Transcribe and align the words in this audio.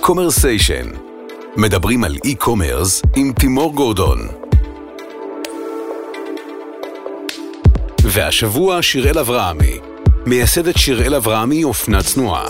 קומרסיישן. 0.00 0.86
מדברים 1.56 2.04
על 2.04 2.16
e-commerce 2.24 3.02
עם 3.16 3.32
תימור 3.32 3.74
גורדון. 3.74 4.18
והשבוע 8.02 8.82
שיראל 8.82 9.18
אברהמי, 9.18 9.78
מייסדת 10.26 10.78
שיראל 10.78 11.14
אברהמי 11.14 11.64
אופנה 11.64 12.04
צנועה. 12.04 12.46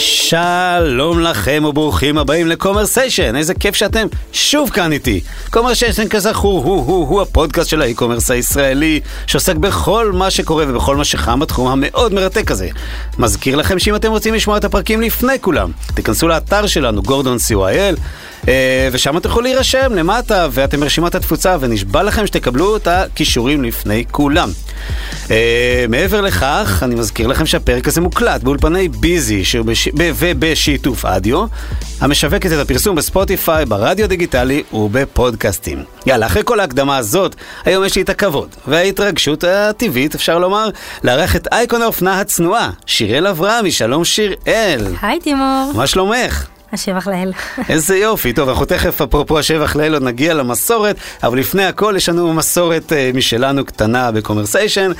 שלום 0.00 1.20
לכם 1.20 1.64
וברוכים 1.68 2.18
הבאים 2.18 2.46
לקומרסיישן, 2.46 3.36
איזה 3.36 3.54
כיף 3.54 3.74
שאתם 3.74 4.06
שוב 4.32 4.70
כאן 4.70 4.92
איתי. 4.92 5.20
קומרסיישן 5.50 6.08
כזכור 6.08 6.64
הוא 6.64 6.84
הוא 6.86 7.08
הוא 7.08 7.22
הפודקאסט 7.22 7.68
של 7.68 7.82
ה 7.82 7.86
e-commerce 7.86 8.30
הישראלי, 8.30 9.00
שעוסק 9.26 9.56
בכל 9.56 10.12
מה 10.12 10.30
שקורה 10.30 10.64
ובכל 10.68 10.96
מה 10.96 11.04
שחם 11.04 11.40
בתחום 11.40 11.68
המאוד 11.68 12.14
מרתק 12.14 12.50
הזה. 12.50 12.68
מזכיר 13.18 13.56
לכם 13.56 13.78
שאם 13.78 13.94
אתם 13.94 14.10
רוצים 14.10 14.34
לשמוע 14.34 14.56
את 14.56 14.64
הפרקים 14.64 15.00
לפני 15.00 15.38
כולם, 15.40 15.70
תיכנסו 15.94 16.28
לאתר 16.28 16.66
שלנו, 16.66 17.02
גורדון 17.02 17.36
co.il, 17.36 18.00
אה, 18.48 18.88
ושם 18.92 19.16
אתם 19.16 19.28
יכולים 19.28 19.52
להירשם 19.52 19.92
למטה, 19.94 20.48
ואתם 20.50 20.80
ברשימת 20.80 21.14
התפוצה, 21.14 21.56
ונשבע 21.60 22.02
לכם 22.02 22.26
שתקבלו 22.26 22.76
את 22.76 22.86
הכישורים 22.86 23.64
לפני 23.64 24.04
כולם. 24.10 24.50
אה, 25.30 25.84
מעבר 25.88 26.20
לכך, 26.20 26.80
אני 26.82 26.94
מזכיר 26.94 27.26
לכם 27.26 27.46
שהפרק 27.46 27.88
הזה 27.88 28.00
מוקלט 28.00 28.42
באולפני 28.42 28.88
ביזי 28.88 29.44
ב... 29.96 30.10
ובשיתוף 30.18 31.04
אדיו, 31.04 31.44
המשווקת 32.00 32.52
את 32.52 32.58
הפרסום 32.58 32.96
בספוטיפיי, 32.96 33.66
ברדיו 33.66 34.08
דיגיטלי 34.08 34.62
ובפודקאסטים. 34.72 35.84
יאללה, 36.06 36.26
אחרי 36.26 36.42
כל 36.44 36.60
ההקדמה 36.60 36.96
הזאת, 36.96 37.34
היום 37.64 37.84
יש 37.84 37.96
לי 37.96 38.02
את 38.02 38.08
הכבוד 38.08 38.48
וההתרגשות 38.66 39.44
הטבעית, 39.44 40.14
אפשר 40.14 40.38
לומר, 40.38 40.68
לארח 41.04 41.36
את 41.36 41.48
אייקון 41.52 41.82
האופנה 41.82 42.20
הצנועה, 42.20 42.70
שיראל 42.86 43.26
אברהמי, 43.26 43.70
שלום 43.70 44.04
שיראל. 44.04 44.86
היי 45.02 45.20
תימור. 45.20 45.72
מה 45.74 45.86
שלומך? 45.86 46.57
השבח 46.72 47.06
לאל. 47.08 47.32
איזה 47.68 47.96
יופי, 47.96 48.32
טוב, 48.32 48.48
אנחנו 48.48 48.64
תכף, 48.64 49.00
אפרופו 49.00 49.38
השבח 49.38 49.76
לאל, 49.76 49.94
עוד 49.94 50.02
נגיע 50.02 50.34
למסורת, 50.34 50.96
אבל 51.22 51.38
לפני 51.38 51.64
הכל 51.64 51.94
יש 51.96 52.08
לנו 52.08 52.34
מסורת 52.34 52.92
אה, 52.92 53.10
משלנו 53.14 53.64
קטנה 53.64 54.12
בקומרסיישן, 54.12 54.92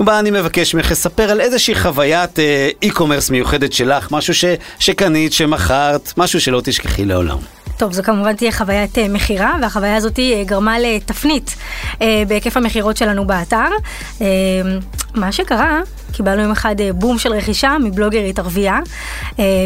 ובה 0.00 0.18
אני 0.18 0.30
מבקש 0.30 0.74
ממך 0.74 0.90
לספר 0.90 1.30
על 1.30 1.40
איזושהי 1.40 1.74
חוויית 1.74 2.38
אה, 2.38 2.68
e-commerce 2.82 3.30
מיוחדת 3.30 3.72
שלך, 3.72 4.12
משהו 4.12 4.34
ש, 4.34 4.44
שקנית, 4.78 5.32
שמכרת, 5.32 6.12
משהו 6.16 6.40
שלא 6.40 6.60
תשכחי 6.64 7.04
לעולם. 7.04 7.38
טוב, 7.76 7.92
זו 7.92 8.02
כמובן 8.02 8.36
תהיה 8.36 8.52
חוויית 8.52 8.98
אה, 8.98 9.08
מכירה, 9.08 9.56
והחוויה 9.62 9.96
הזאת 9.96 10.18
אה, 10.18 10.42
גרמה 10.46 10.78
לתפנית 10.78 11.54
אה, 12.02 12.22
בהיקף 12.28 12.56
המכירות 12.56 12.96
שלנו 12.96 13.26
באתר. 13.26 13.68
מה 15.14 15.32
שקרה, 15.32 15.80
קיבלנו 16.12 16.42
יום 16.42 16.50
אחד 16.50 16.74
בום 16.94 17.18
של 17.18 17.32
רכישה 17.32 17.76
מבלוגרית 17.84 18.38
ערבייה, 18.38 18.78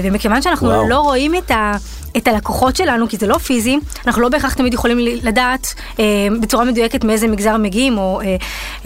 ומכיוון 0.04 0.42
שאנחנו 0.42 0.68
וואו. 0.68 0.88
לא 0.88 1.00
רואים 1.00 1.34
את 1.34 1.50
ה... 1.50 1.72
את 2.16 2.28
הלקוחות 2.28 2.76
שלנו, 2.76 3.08
כי 3.08 3.16
זה 3.16 3.26
לא 3.26 3.38
פיזי, 3.38 3.78
אנחנו 4.06 4.22
לא 4.22 4.28
בהכרח 4.28 4.54
תמיד 4.54 4.74
יכולים 4.74 4.98
לדעת 5.22 5.74
אה, 5.98 6.04
בצורה 6.40 6.64
מדויקת 6.64 7.04
מאיזה 7.04 7.28
מגזר 7.28 7.56
מגיעים, 7.56 7.98
או 7.98 8.20
אה, 8.20 8.36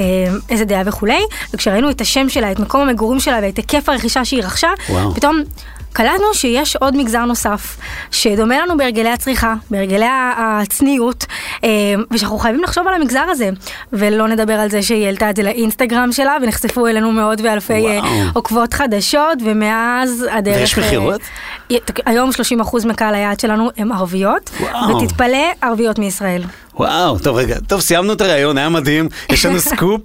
אה, 0.01 0.05
איזה 0.51 0.65
דעה 0.65 0.83
וכולי, 0.87 1.23
וכשראינו 1.55 1.91
את 1.91 2.01
השם 2.01 2.29
שלה, 2.29 2.53
את 2.53 2.59
מקום 2.59 2.81
המגורים 2.81 3.21
שלה 3.21 3.39
ואת 3.43 3.57
היקף 3.57 3.89
הרכישה 3.89 4.25
שהיא 4.25 4.43
רכשה, 4.43 4.71
וואו. 4.89 5.15
פתאום 5.15 5.43
קלטנו 5.95 6.35
שיש 6.35 6.77
עוד 6.77 6.97
מגזר 6.97 7.25
נוסף, 7.25 7.77
שדומה 8.11 8.61
לנו 8.61 8.77
בהרגלי 8.77 9.11
הצריכה, 9.11 9.55
בהרגלי 9.71 10.07
הצניעות, 10.37 11.27
אה, 11.65 11.69
ושאנחנו 12.11 12.39
חייבים 12.39 12.63
לחשוב 12.63 12.89
על 12.89 12.95
המגזר 12.95 13.25
הזה, 13.31 13.51
ולא 13.93 14.29
נדבר 14.29 14.55
על 14.55 14.71
זה 14.71 14.83
שהיא 14.83 15.07
העלתה 15.07 15.31
את 15.31 15.37
זה 15.37 15.43
לאינסטגרם 15.43 16.13
שלה, 16.13 16.37
ונחשפו 16.43 16.87
אלינו 16.87 17.13
מאות 17.13 17.41
ואלפי 17.41 17.73
אה, 17.73 18.01
וואו. 18.01 18.11
עוקבות 18.35 18.75
חדשות, 18.75 19.39
ומאז 19.45 20.27
הדרך... 20.31 20.57
ויש 20.57 20.79
מכירות? 20.79 21.21
אה, 21.71 21.77
היום 22.07 22.31
30% 22.61 22.87
מקהל 22.87 23.15
היעד 23.15 23.41
שלנו 23.41 23.71
הם 23.77 23.93
ערביות, 23.93 24.51
וואו. 24.61 24.97
ותתפלא, 24.97 25.47
ערביות 25.63 25.99
מישראל. 25.99 26.43
וואו, 26.77 27.19
טוב 27.19 27.37
רגע, 27.37 27.57
טוב 27.69 27.81
סיימנו 27.81 28.13
את 28.13 28.21
הראיון, 28.21 28.59
היה 28.59 28.69
מדהים, 28.69 29.09
יש 29.33 29.47
לנו 29.47 29.61
סקופ, 29.71 30.03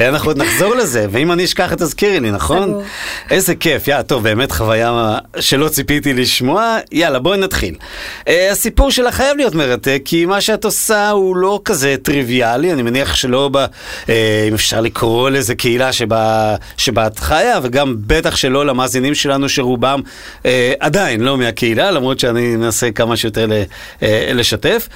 אנחנו 0.00 0.30
עוד 0.30 0.38
נחזור 0.38 0.74
לזה, 0.74 1.06
ואם 1.10 1.32
אני 1.32 1.44
אשכח 1.44 1.74
תזכירי 1.74 2.20
לי, 2.20 2.30
נכון? 2.30 2.82
איזה 3.30 3.54
כיף, 3.54 3.88
יא, 3.88 4.02
טוב, 4.02 4.22
באמת 4.22 4.52
חוויה 4.52 5.18
שלא 5.40 5.68
ציפיתי 5.68 6.14
לשמוע, 6.14 6.78
יאללה 6.92 7.18
בואי 7.18 7.38
נתחיל. 7.38 7.74
אה, 8.20 8.30
הסיפור 8.52 8.90
שלך 8.90 9.14
חייב 9.14 9.36
להיות 9.36 9.54
מרתק, 9.54 10.02
כי 10.04 10.26
מה 10.26 10.40
שאת 10.40 10.64
עושה 10.64 11.10
הוא 11.10 11.36
לא 11.36 11.60
כזה 11.64 11.96
טריוויאלי, 12.02 12.72
אני 12.72 12.82
מניח 12.82 13.14
שלא 13.14 13.50
ב... 13.52 13.64
אה, 13.64 14.08
אם 14.48 14.54
אפשר 14.54 14.80
לקרוא 14.80 15.30
לזה 15.30 15.54
קהילה 15.54 15.92
שבה, 15.92 16.56
שבה 16.76 17.06
את 17.06 17.18
חיה, 17.18 17.58
וגם 17.62 17.96
בטח 18.06 18.36
שלא 18.36 18.66
למאזינים 18.66 19.14
שלנו 19.14 19.48
שרובם 19.48 20.00
אה, 20.42 20.46
עדיין 20.80 21.20
לא 21.20 21.38
מהקהילה, 21.38 21.90
למרות 21.90 22.20
שאני 22.20 22.56
מנסה 22.56 22.90
כמה 22.90 23.16
שיותר 23.16 23.46
ל, 23.46 23.52
אה, 24.00 24.04
לשתף. 24.34 24.88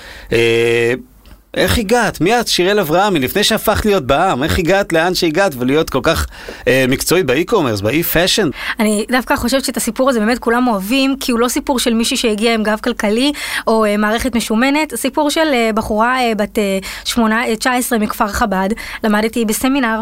איך 1.57 1.79
הגעת? 1.79 2.21
מי 2.21 2.41
את, 2.41 2.49
שיראל 2.49 2.81
אברהמי, 2.81 3.19
לפני 3.19 3.45
שהפכת 3.45 3.87
להיות 3.87 4.07
בעם, 4.07 4.43
איך 4.43 4.59
הגעת 4.59 4.93
לאן 4.93 5.15
שהגעת 5.15 5.53
ולהיות 5.59 5.91
כל 5.91 6.01
כך 6.03 6.27
אה, 6.69 6.85
מקצועית 6.89 7.27
ב 7.27 7.31
e-commerce, 7.31 7.81
ב 7.81 7.87
e-fashion? 7.87 8.51
אני 8.81 9.07
דווקא 9.11 9.37
חושבת 9.37 9.65
שאת 9.65 9.77
הסיפור 9.77 10.11
הזה 10.11 10.21
באמת 10.21 10.39
כולם 10.39 10.69
אוהבים, 10.69 11.17
כי 11.21 11.33
הוא 11.33 11.41
לא 11.41 11.49
סיפור 11.49 11.79
של 11.79 11.95
מישהי 11.95 12.17
שהגיעה 12.17 12.55
עם 12.55 12.63
גב 12.63 12.79
כלכלי 12.85 13.33
או 13.67 13.85
אה, 13.85 13.97
מערכת 13.97 14.37
משומנת, 14.37 14.95
סיפור 14.95 15.31
של 15.31 15.49
אה, 15.53 15.71
בחורה 15.75 16.21
אה, 16.21 16.33
בת 16.35 16.59
אה, 16.59 16.79
שמונה, 17.05 17.47
אה, 17.47 17.57
19 17.57 17.99
מכפר 17.99 18.29
חב"ד, 18.29 18.69
למדתי 19.05 19.45
בסמינר, 19.45 20.01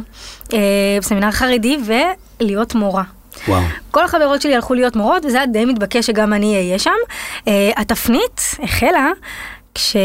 אה, 0.53 0.59
בסמינר 1.01 1.31
חרדי, 1.31 1.77
ולהיות 2.41 2.75
מורה. 2.75 3.03
וואו. 3.49 3.63
כל 3.91 4.05
החברות 4.05 4.43
שלי 4.43 4.55
הלכו 4.55 4.75
להיות 4.75 4.97
מורות, 4.97 5.25
וזה 5.25 5.37
היה 5.37 5.47
די 5.47 5.65
מתבקש 5.65 6.07
שגם 6.07 6.33
אני 6.33 6.57
אהיה 6.57 6.79
שם. 6.79 6.91
אה, 7.49 7.71
התפנית 7.77 8.41
החלה 8.63 9.11
כש... 9.75 9.97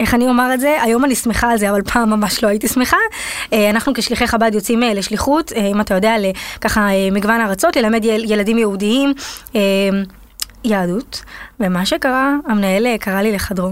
איך 0.00 0.14
אני 0.14 0.28
אומר 0.28 0.54
את 0.54 0.60
זה? 0.60 0.82
היום 0.82 1.04
אני 1.04 1.14
שמחה 1.14 1.50
על 1.50 1.58
זה, 1.58 1.70
אבל 1.70 1.82
פעם 1.82 2.10
ממש 2.10 2.44
לא 2.44 2.48
הייתי 2.48 2.68
שמחה. 2.68 2.96
אה, 3.52 3.70
אנחנו 3.70 3.92
כשליחי 3.94 4.26
חב"ד 4.26 4.50
יוצאים 4.54 4.82
אה, 4.82 4.94
לשליחות, 4.94 5.52
אה, 5.52 5.66
אם 5.66 5.80
אתה 5.80 5.94
יודע, 5.94 6.14
לככה 6.58 6.88
מגוון 7.12 7.40
ארצות, 7.40 7.76
ללמד 7.76 8.04
יל- 8.04 8.32
ילדים 8.32 8.58
יהודיים 8.58 9.12
יהדות. 10.64 11.22
ומה 11.60 11.86
שקרה, 11.86 12.34
המנהל 12.46 12.96
קרא 12.96 13.20
לי 13.22 13.32
לחדרו, 13.32 13.70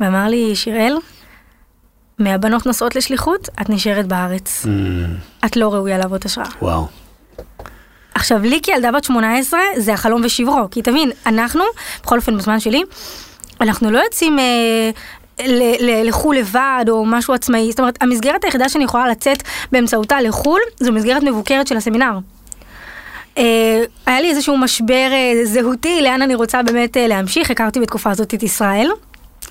ואמר 0.00 0.26
לי, 0.28 0.56
שיראל, 0.56 0.96
מהבנות 2.18 2.66
נוסעות 2.66 2.96
לשליחות, 2.96 3.48
את 3.62 3.70
נשארת 3.70 4.06
בארץ. 4.06 4.66
Mm, 4.66 5.46
את 5.46 5.56
לא 5.56 5.74
ראויה 5.74 5.98
להוות 5.98 6.24
השראה. 6.24 6.46
וואו. 6.62 6.86
עכשיו, 8.14 8.38
לי 8.42 8.60
כילדה 8.62 8.92
בת 8.92 9.04
18, 9.04 9.60
זה 9.76 9.92
החלום 9.94 10.22
ושברו. 10.24 10.68
כי 10.70 10.82
תבין, 10.82 11.10
אנחנו, 11.26 11.62
בכל 12.02 12.16
אופן 12.16 12.36
בזמן 12.36 12.60
שלי, 12.60 12.82
אנחנו 13.60 13.90
לא 13.90 13.98
יוצאים 13.98 14.38
אה, 14.38 14.44
לחו"ל 16.04 16.36
לבד 16.36 16.84
או 16.88 17.04
משהו 17.06 17.34
עצמאי. 17.34 17.70
זאת 17.70 17.80
אומרת, 17.80 17.98
המסגרת 18.00 18.44
היחידה 18.44 18.68
שאני 18.68 18.84
יכולה 18.84 19.08
לצאת 19.08 19.42
באמצעותה 19.72 20.20
לחו"ל, 20.20 20.60
זו 20.80 20.92
מסגרת 20.92 21.22
מבוקרת 21.22 21.66
של 21.66 21.76
הסמינר. 21.76 22.18
אה, 23.38 23.82
היה 24.06 24.20
לי 24.20 24.30
איזשהו 24.30 24.56
משבר 24.56 25.08
אה, 25.12 25.44
זהותי, 25.44 26.02
לאן 26.02 26.22
אני 26.22 26.34
רוצה 26.34 26.62
באמת 26.62 26.96
אה, 26.96 27.06
להמשיך. 27.06 27.50
הכרתי 27.50 27.80
בתקופה 27.80 28.10
הזאת 28.10 28.34
את 28.34 28.42
ישראל. 28.42 28.88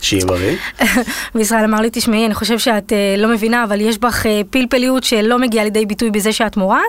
שיהיה 0.04 0.26
בריא. 0.26 0.56
וישראל 1.36 1.64
אמר 1.64 1.82
לי, 1.82 1.90
תשמעי, 1.92 2.26
אני 2.26 2.34
חושב 2.34 2.60
שאת 2.60 2.94
אה, 2.94 3.16
לא 3.18 3.28
מבינה, 3.28 3.64
אבל 3.64 3.82
יש 3.82 3.98
בך 3.98 4.26
אה, 4.26 4.42
פלפליות 4.50 5.04
שלא 5.04 5.40
מגיעה 5.40 5.64
לידי 5.64 5.86
ביטוי 5.86 6.12
בזה 6.12 6.34
שאת 6.34 6.58
מורה, 6.58 6.82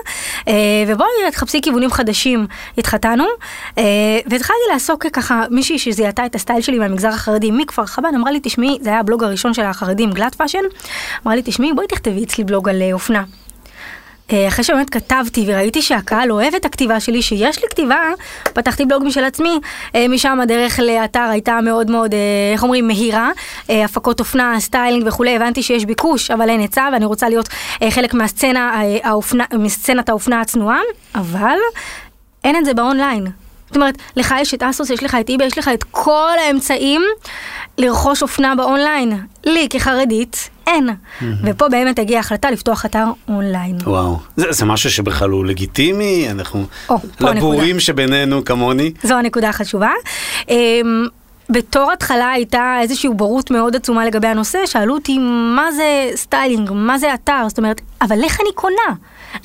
אה, 0.47 0.53
ובואי 0.87 1.09
תחפשי 1.31 1.59
כיוונים 1.61 1.91
חדשים. 1.91 2.47
התחתנו, 2.77 3.25
אה, 3.77 3.83
והתחלתי 4.25 4.59
לעסוק 4.73 5.07
ככה, 5.07 5.43
מישהי 5.51 5.79
שזיהתה 5.79 6.25
את 6.25 6.35
הסטייל 6.35 6.61
שלי 6.61 6.79
מהמגזר 6.79 7.09
החרדי 7.09 7.51
מכפר 7.51 7.85
חב"ד, 7.85 8.11
אמרה 8.15 8.31
לי, 8.31 8.39
תשמעי, 8.43 8.77
זה 8.81 8.89
היה 8.89 8.99
הבלוג 8.99 9.23
הראשון 9.23 9.53
של 9.53 9.63
החרדים, 9.63 10.11
גלאט 10.11 10.35
פאשן, 10.35 10.59
אמרה 11.25 11.35
לי, 11.35 11.41
תשמעי, 11.45 11.73
בואי 11.73 11.87
תכתבי 11.87 12.23
אצלי 12.23 12.43
בלוג 12.43 12.69
על 12.69 12.81
אה, 12.81 12.93
אופנה. 12.93 13.23
אה, 14.31 14.47
אחרי 14.47 14.63
שבאמת 14.63 14.89
כתבתי 14.89 15.43
וראיתי 15.47 15.81
שהקהל 15.81 16.31
אוהב 16.31 16.55
את 16.55 16.65
הכתיבה 16.65 16.99
שלי, 16.99 17.21
שיש 17.21 17.63
לי 17.63 17.69
כתיבה, 17.69 17.99
פתחתי 18.53 18.85
בלוג 18.85 19.03
משל 19.05 19.23
עצמי. 19.23 19.59
אה, 19.95 20.07
משם 20.07 20.39
הדרך 20.41 20.79
לאתר 20.79 21.27
הייתה 21.31 21.59
מאוד 21.61 21.91
מאוד, 21.91 22.13
אה, 22.13 22.19
איך 22.53 22.63
אומרים, 22.63 22.87
מהירה. 22.87 23.31
הפקות 23.69 24.19
אופנה, 24.19 24.59
סטיילינג 24.59 25.07
וכולי, 25.07 25.35
הבנתי 25.35 25.63
שיש 25.63 25.85
ביקוש, 25.85 26.31
אבל 26.31 26.49
אין 26.49 26.59
היצע, 26.59 26.89
ואני 26.93 27.05
רוצה 27.05 27.29
להיות 27.29 27.49
חלק 27.89 28.13
מהסצנה, 28.13 28.81
האופנה, 29.03 29.45
מסצנת 29.53 30.09
האופנה 30.09 30.41
הצנועה, 30.41 30.79
אבל 31.15 31.57
אין 32.43 32.55
את 32.55 32.65
זה 32.65 32.73
באונליין. 32.73 33.44
זאת 33.67 33.75
אומרת, 33.75 33.97
לך 34.15 34.35
יש 34.41 34.53
את 34.53 34.63
ASOS, 34.63 34.89
יש 34.89 35.03
לך 35.03 35.17
את 35.19 35.29
eBay, 35.29 35.43
יש 35.43 35.57
לך 35.57 35.69
את 35.73 35.83
כל 35.91 36.33
האמצעים 36.47 37.01
לרכוש 37.77 38.21
אופנה 38.21 38.55
באונליין. 38.55 39.21
לי 39.45 39.67
כחרדית, 39.69 40.49
אין. 40.67 40.89
ופה 41.43 41.69
באמת 41.69 41.99
הגיעה 41.99 42.19
ההחלטה 42.19 42.51
לפתוח 42.51 42.85
אתר 42.85 43.05
אונליין. 43.27 43.77
וואו. 43.83 44.17
זה, 44.35 44.51
זה 44.51 44.65
משהו 44.65 44.91
שבכלל 44.91 45.29
הוא 45.29 45.45
לגיטימי, 45.45 46.27
אנחנו... 46.31 46.65
או, 46.89 46.97
לבורים. 47.21 47.79
שבינינו 47.79 48.45
כמוני. 48.45 48.91
זו 49.03 49.13
הנקודה 49.13 49.49
החשובה. 49.49 49.91
אמ, 50.49 51.07
בתור 51.49 51.91
התחלה 51.91 52.31
הייתה 52.31 52.77
איזושהי 52.81 53.09
בורות 53.09 53.51
מאוד 53.51 53.75
עצומה 53.75 54.05
לגבי 54.05 54.27
הנושא, 54.27 54.65
שאלו 54.65 54.93
אותי 54.93 55.17
מה 55.55 55.71
זה 55.71 56.11
סטיילינג, 56.15 56.71
מה 56.73 56.97
זה 56.97 57.13
אתר, 57.13 57.45
זאת 57.47 57.57
אומרת, 57.57 57.81
אבל 58.01 58.23
איך 58.23 58.39
אני 58.41 58.49
קונה? 58.55 58.95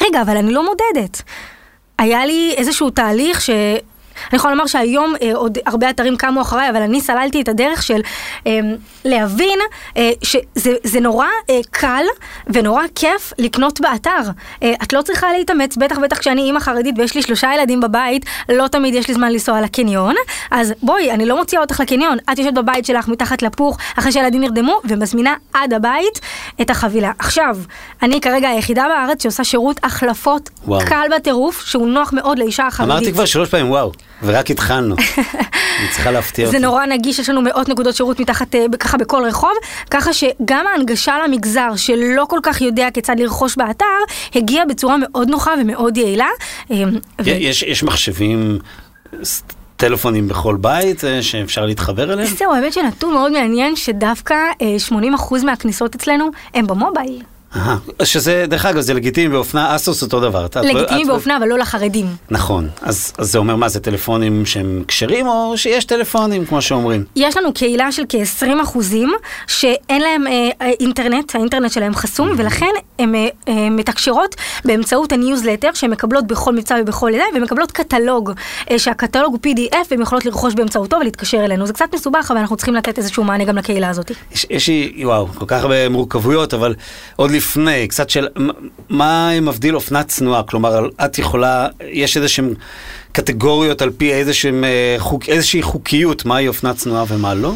רגע, 0.01 0.23
אבל 0.23 0.37
אני 0.37 0.53
לא 0.53 0.65
מודדת. 0.65 1.23
היה 1.99 2.27
לי 2.27 2.55
איזשהו 2.57 2.91
תהליך 2.91 3.41
ש... 3.41 3.51
אני 4.31 4.37
יכולה 4.37 4.55
לומר 4.55 4.67
שהיום 4.67 5.15
אה, 5.23 5.31
עוד 5.35 5.59
הרבה 5.67 5.91
אתרים 5.91 6.17
קמו 6.17 6.41
אחריי, 6.41 6.71
אבל 6.71 6.83
אני 6.83 7.01
סללתי 7.01 7.41
את 7.41 7.49
הדרך 7.49 7.83
של 7.83 8.01
אה, 8.47 8.61
להבין 9.05 9.59
אה, 9.97 10.11
שזה 10.23 10.75
זה 10.85 11.01
נורא 11.01 11.27
אה, 11.51 11.61
קל 11.71 12.05
ונורא 12.47 12.83
כיף 12.95 13.33
לקנות 13.39 13.81
באתר. 13.81 14.11
אה, 14.63 14.73
את 14.83 14.93
לא 14.93 15.03
צריכה 15.03 15.33
להתאמץ, 15.33 15.77
בטח 15.77 15.99
בטח 15.99 16.19
כשאני 16.19 16.43
אימא 16.43 16.61
חרדית 16.61 16.95
ויש 16.99 17.15
לי 17.15 17.23
שלושה 17.23 17.51
ילדים 17.55 17.81
בבית, 17.81 18.27
לא 18.49 18.69
תמיד 18.69 18.95
יש 18.95 19.09
לי 19.09 19.15
זמן 19.15 19.33
לנסוע 19.33 19.61
לקניון, 19.61 20.15
אז 20.51 20.73
בואי, 20.83 21.11
אני 21.11 21.27
לא 21.27 21.37
מוציאה 21.37 21.63
אותך 21.63 21.81
לקניון, 21.81 22.19
את 22.33 22.39
יושבת 22.39 22.55
בבית 22.55 22.87
שלך 22.87 23.09
מתחת 23.09 23.43
לפוך, 23.43 23.79
אחרי 23.99 24.13
שהילדים 24.13 24.41
נרדמו, 24.41 24.81
ומזמינה 24.85 25.35
עד 25.53 25.73
הבית 25.73 26.21
את 26.61 26.71
החבילה. 26.71 27.11
עכשיו, 27.19 27.57
אני 28.03 28.21
כרגע 28.21 28.49
היחידה 28.49 28.87
בארץ 28.89 29.23
שעושה 29.23 29.45
שירות 29.45 29.81
החלפות 29.83 30.51
וואו. 30.65 30.81
קל 30.87 31.07
בטירוף, 31.17 31.65
שהוא 31.67 31.89
נוח 31.89 32.13
מאוד 32.13 32.39
לאישה 32.39 32.67
החרדית. 32.67 32.93
אמרתי 32.93 33.13
כבר 33.13 33.25
שלוש 33.25 33.49
פעמים 33.49 33.71
וואו, 33.71 33.93
ורק 34.23 34.51
התחלנו. 34.51 34.97
אני 35.81 35.89
צריכה 35.91 36.11
להפתיע 36.11 36.47
אותי. 36.47 36.59
זה 36.59 36.67
נורא 36.67 36.87
נגיש, 36.87 37.19
יש 37.19 37.29
לנו 37.29 37.43
מאות 37.43 37.69
נקודות 37.69 37.97
שירות 37.97 38.21
מתחת, 38.21 38.55
אה, 38.55 38.67
ככה 38.79 38.99
בכל 38.99 39.23
רחוב, 39.27 39.53
ככה 39.91 40.13
שגם 40.13 40.67
ההנגשה 40.73 41.15
למגזר 41.25 41.77
שלא 41.77 42.27
כל 42.29 42.41
כך 42.43 42.61
יודע 42.61 42.89
כיצד 42.95 43.21
לרכוש 43.21 43.57
באתר, 43.57 43.85
הגיעה 44.35 44.65
בצורה 44.65 44.97
מאוד 44.97 45.31
נוחה 45.31 45.51
ומאוד 45.61 45.97
יעילה. 45.97 46.29
אה, 46.71 46.77
ו- 47.23 47.31
יש, 47.31 47.63
יש 47.63 47.83
מחשבים, 47.83 48.59
טלפונים 49.81 50.29
בכל 50.29 50.57
בית 50.61 51.05
אה, 51.05 51.23
שאפשר 51.23 51.67
להתחבר 51.67 52.13
אליהם? 52.13 52.29
זהו, 52.29 52.53
האמת 52.55 52.73
שנתון 52.73 53.15
מאוד 53.15 53.33
מעניין 53.33 53.77
שדווקא 53.77 54.35
אה, 54.63 54.77
80% 55.31 55.45
מהכניסות 55.45 55.95
אצלנו 55.95 56.31
הם 56.55 56.67
במובייל. 56.67 57.23
שזה, 58.03 58.45
דרך 58.49 58.67
אגב, 58.67 58.81
זה 58.81 58.95
לגיטימי 58.95 59.29
באופנה, 59.29 59.77
אסוס 59.77 60.03
אותו 60.03 60.21
דבר. 60.21 60.47
לגיטימי 60.63 61.05
באופנה, 61.05 61.37
אבל 61.37 61.49
לא 61.49 61.59
לחרדים. 61.59 62.07
נכון, 62.31 62.69
אז, 62.83 63.13
אז 63.19 63.33
זה 63.33 63.39
אומר 63.39 63.57
מה, 63.57 63.69
זה 63.69 63.81
טלפונים 63.81 64.47
שהם 64.47 64.85
כשרים 64.89 65.27
או 65.27 65.53
שיש 65.57 65.85
טלפונים, 65.85 66.47
כמו 66.47 66.63
שאומרים? 66.63 67.05
יש 67.17 67.37
לנו 67.37 67.53
קהילה 67.55 67.93
של 67.93 68.03
כ-20 68.09 68.63
אחוזים 68.63 69.13
שאין 69.47 70.03
להם 70.03 70.27
אה, 70.27 70.49
אה, 70.63 70.71
אינטרנט, 70.81 71.35
האינטרנט 71.35 71.73
שלהם 71.73 71.95
חסום, 71.95 72.31
ולכן 72.37 72.71
הן 72.99 73.15
אה, 73.15 73.29
אה, 73.49 73.71
מתקשרות 73.71 74.35
באמצעות 74.65 75.13
הניוזלטר 75.13 75.71
שהן 75.75 75.91
מקבלות 75.91 76.27
בכל 76.27 76.55
מבצע 76.55 76.77
ובכל 76.83 77.09
לידה, 77.13 77.25
ומקבלות 77.35 77.73
קטלוג, 77.73 78.33
אה, 78.71 78.79
שהקטלוג 78.79 79.39
הוא 79.45 79.53
PDF, 79.53 79.87
והן 79.91 80.03
יכולות 80.03 80.25
לרכוש 80.25 80.55
באמצעותו 80.55 80.97
ולהתקשר 81.01 81.45
אלינו. 81.45 81.67
זה 81.67 81.73
קצת 81.73 81.95
מסובך, 81.95 82.31
אבל 82.31 82.41
אנחנו 82.41 82.57
צריכים 82.57 82.75
לתת 82.75 82.99
איזשהו 82.99 83.25
מענה 83.25 83.45
גם 83.45 83.59
לקהילה 83.59 83.89
הזאת. 83.89 84.13
יש, 84.33 84.47
יש 84.51 84.69
לי, 84.69 85.03
וואו, 85.05 85.29
כל 85.35 85.45
כך 85.49 85.63
הרבה 85.63 85.89
מורכבויות, 85.89 86.55
אבל 86.55 86.75
עוד 87.17 87.31
לפני, 87.41 87.89
קצת 87.89 88.11
של, 88.11 88.29
מה 88.89 89.41
מבדיל 89.43 89.75
אופנה 89.75 90.03
צנועה? 90.03 90.43
כלומר, 90.43 90.89
את 91.05 91.19
יכולה, 91.19 91.69
יש 91.81 92.17
איזה 92.17 92.29
שהם 92.29 92.55
קטגוריות 93.13 93.83
על 93.83 93.91
פי 93.91 94.13
איזה 94.13 94.35
שהם, 94.35 94.65
אה, 94.65 94.97
חוק, 94.99 95.29
איזושהי 95.29 95.63
חוקיות, 95.63 96.25
מהי 96.25 96.49
אופנה 96.49 96.75
צנועה 96.75 97.05
ומה 97.09 97.35
לא? 97.35 97.53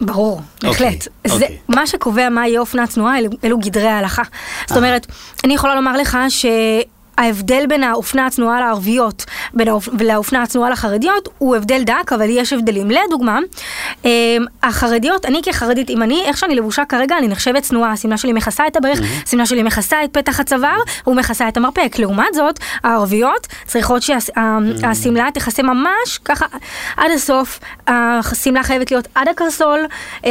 ברור, 0.00 0.40
בהחלט. 0.62 0.78
אוקיי, 0.82 0.98
זה, 1.26 1.34
אוקיי. 1.34 1.58
מה 1.68 1.86
שקובע 1.86 2.28
מה 2.28 2.48
יהיה 2.48 2.60
אופנה 2.60 2.86
צנועה, 2.86 3.18
אלו, 3.18 3.30
אלו 3.44 3.58
גדרי 3.58 3.88
ההלכה. 3.88 4.22
זאת 4.68 4.76
אומרת, 4.76 5.06
אני 5.44 5.54
יכולה 5.54 5.74
לומר 5.74 5.96
לך 5.96 6.18
ש... 6.28 6.46
ההבדל 7.18 7.64
בין 7.68 7.82
האופנה 7.82 8.26
הצנועה 8.26 8.60
לערביות 8.60 9.24
האופ... 9.66 9.88
ולאופנה 9.98 10.42
הצנועה 10.42 10.70
לחרדיות 10.70 11.28
הוא 11.38 11.56
הבדל 11.56 11.82
דק, 11.82 12.12
אבל 12.12 12.26
יש 12.28 12.52
הבדלים. 12.52 12.90
לדוגמה, 12.90 13.38
אמ, 14.04 14.10
החרדיות, 14.62 15.24
אני 15.24 15.40
כחרדית, 15.42 15.90
אם 15.90 16.02
אני, 16.02 16.22
איך 16.24 16.38
שאני 16.38 16.54
לבושה 16.54 16.84
כרגע, 16.84 17.18
אני 17.18 17.28
נחשבת 17.28 17.62
צנועה, 17.62 17.92
השמלה 17.92 18.16
שלי 18.16 18.32
מכסה 18.32 18.66
את 18.66 18.76
הברך, 18.76 18.98
השמלה 19.26 19.46
שלי 19.46 19.62
מכסה 19.62 20.04
את 20.04 20.10
פתח 20.12 20.40
הצוואר, 20.40 20.78
ומכסה 21.06 21.48
את 21.48 21.56
המרפק. 21.56 21.98
לעומת 21.98 22.34
זאת, 22.34 22.58
הערביות 22.84 23.46
צריכות 23.66 24.02
שהשמלה 24.02 25.28
תכסה 25.34 25.62
ממש 25.62 26.18
ככה 26.24 26.46
עד 26.96 27.10
הסוף, 27.14 27.60
השמלה 27.86 28.62
חייבת 28.62 28.90
להיות 28.90 29.08
עד 29.14 29.28
הקרסול, 29.28 29.86
אמ, 30.24 30.30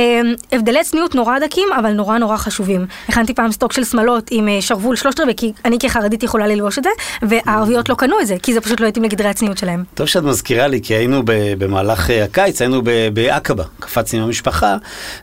הבדלי 0.51 0.83
צניעות 0.83 1.15
נורא 1.15 1.39
דקים, 1.39 1.67
אבל 1.79 1.91
נורא 1.91 2.17
נורא 2.17 2.37
חשובים. 2.37 2.85
הכנתי 3.09 3.33
פעם 3.33 3.51
סטוק 3.51 3.73
של 3.73 3.83
שמלות 3.83 4.27
עם 4.31 4.47
אה, 4.47 4.61
שרוול 4.61 4.95
שלושת 4.95 5.19
רבעי, 5.19 5.35
כי 5.35 5.53
אני 5.65 5.79
כחרדית 5.79 6.23
יכולה 6.23 6.47
ללבוש 6.47 6.74
את 6.77 6.83
זה, 6.83 6.89
והערביות 7.21 7.89
לא 7.89 7.95
קנו 7.95 8.19
את 8.21 8.27
זה, 8.27 8.35
כי 8.43 8.53
זה 8.53 8.61
פשוט 8.61 8.79
לא 8.79 8.87
התאים 8.87 9.05
לגדרי 9.05 9.27
הצניעות 9.27 9.57
שלהם. 9.57 9.83
טוב 9.93 10.07
שאת 10.07 10.23
מזכירה 10.23 10.67
לי, 10.67 10.81
כי 10.81 10.93
היינו 10.93 11.21
במהלך 11.25 12.09
אה, 12.09 12.23
הקיץ, 12.23 12.61
היינו 12.61 12.81
בעקבה, 13.13 13.63
קפצנו 13.79 14.19
עם 14.19 14.25
המשפחה, 14.25 14.77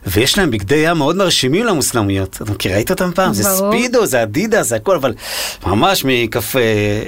ויש 0.07 0.37
להם 0.37 0.51
בגדי 0.51 0.75
ים 0.75 0.97
מאוד 0.97 1.15
מרשימים 1.15 1.65
למוסלמיות. 1.65 2.37
את 2.41 2.49
מכירה 2.49 2.79
אותם 2.89 3.11
פעם? 3.15 3.33
זה. 3.33 3.43
ספידו, 3.43 4.05
זה 4.05 4.23
אדידס, 4.23 4.63
זה 4.63 4.75
הכל, 4.75 4.95
אבל 4.95 5.13
ממש 5.65 6.05
מכף, 6.05 6.55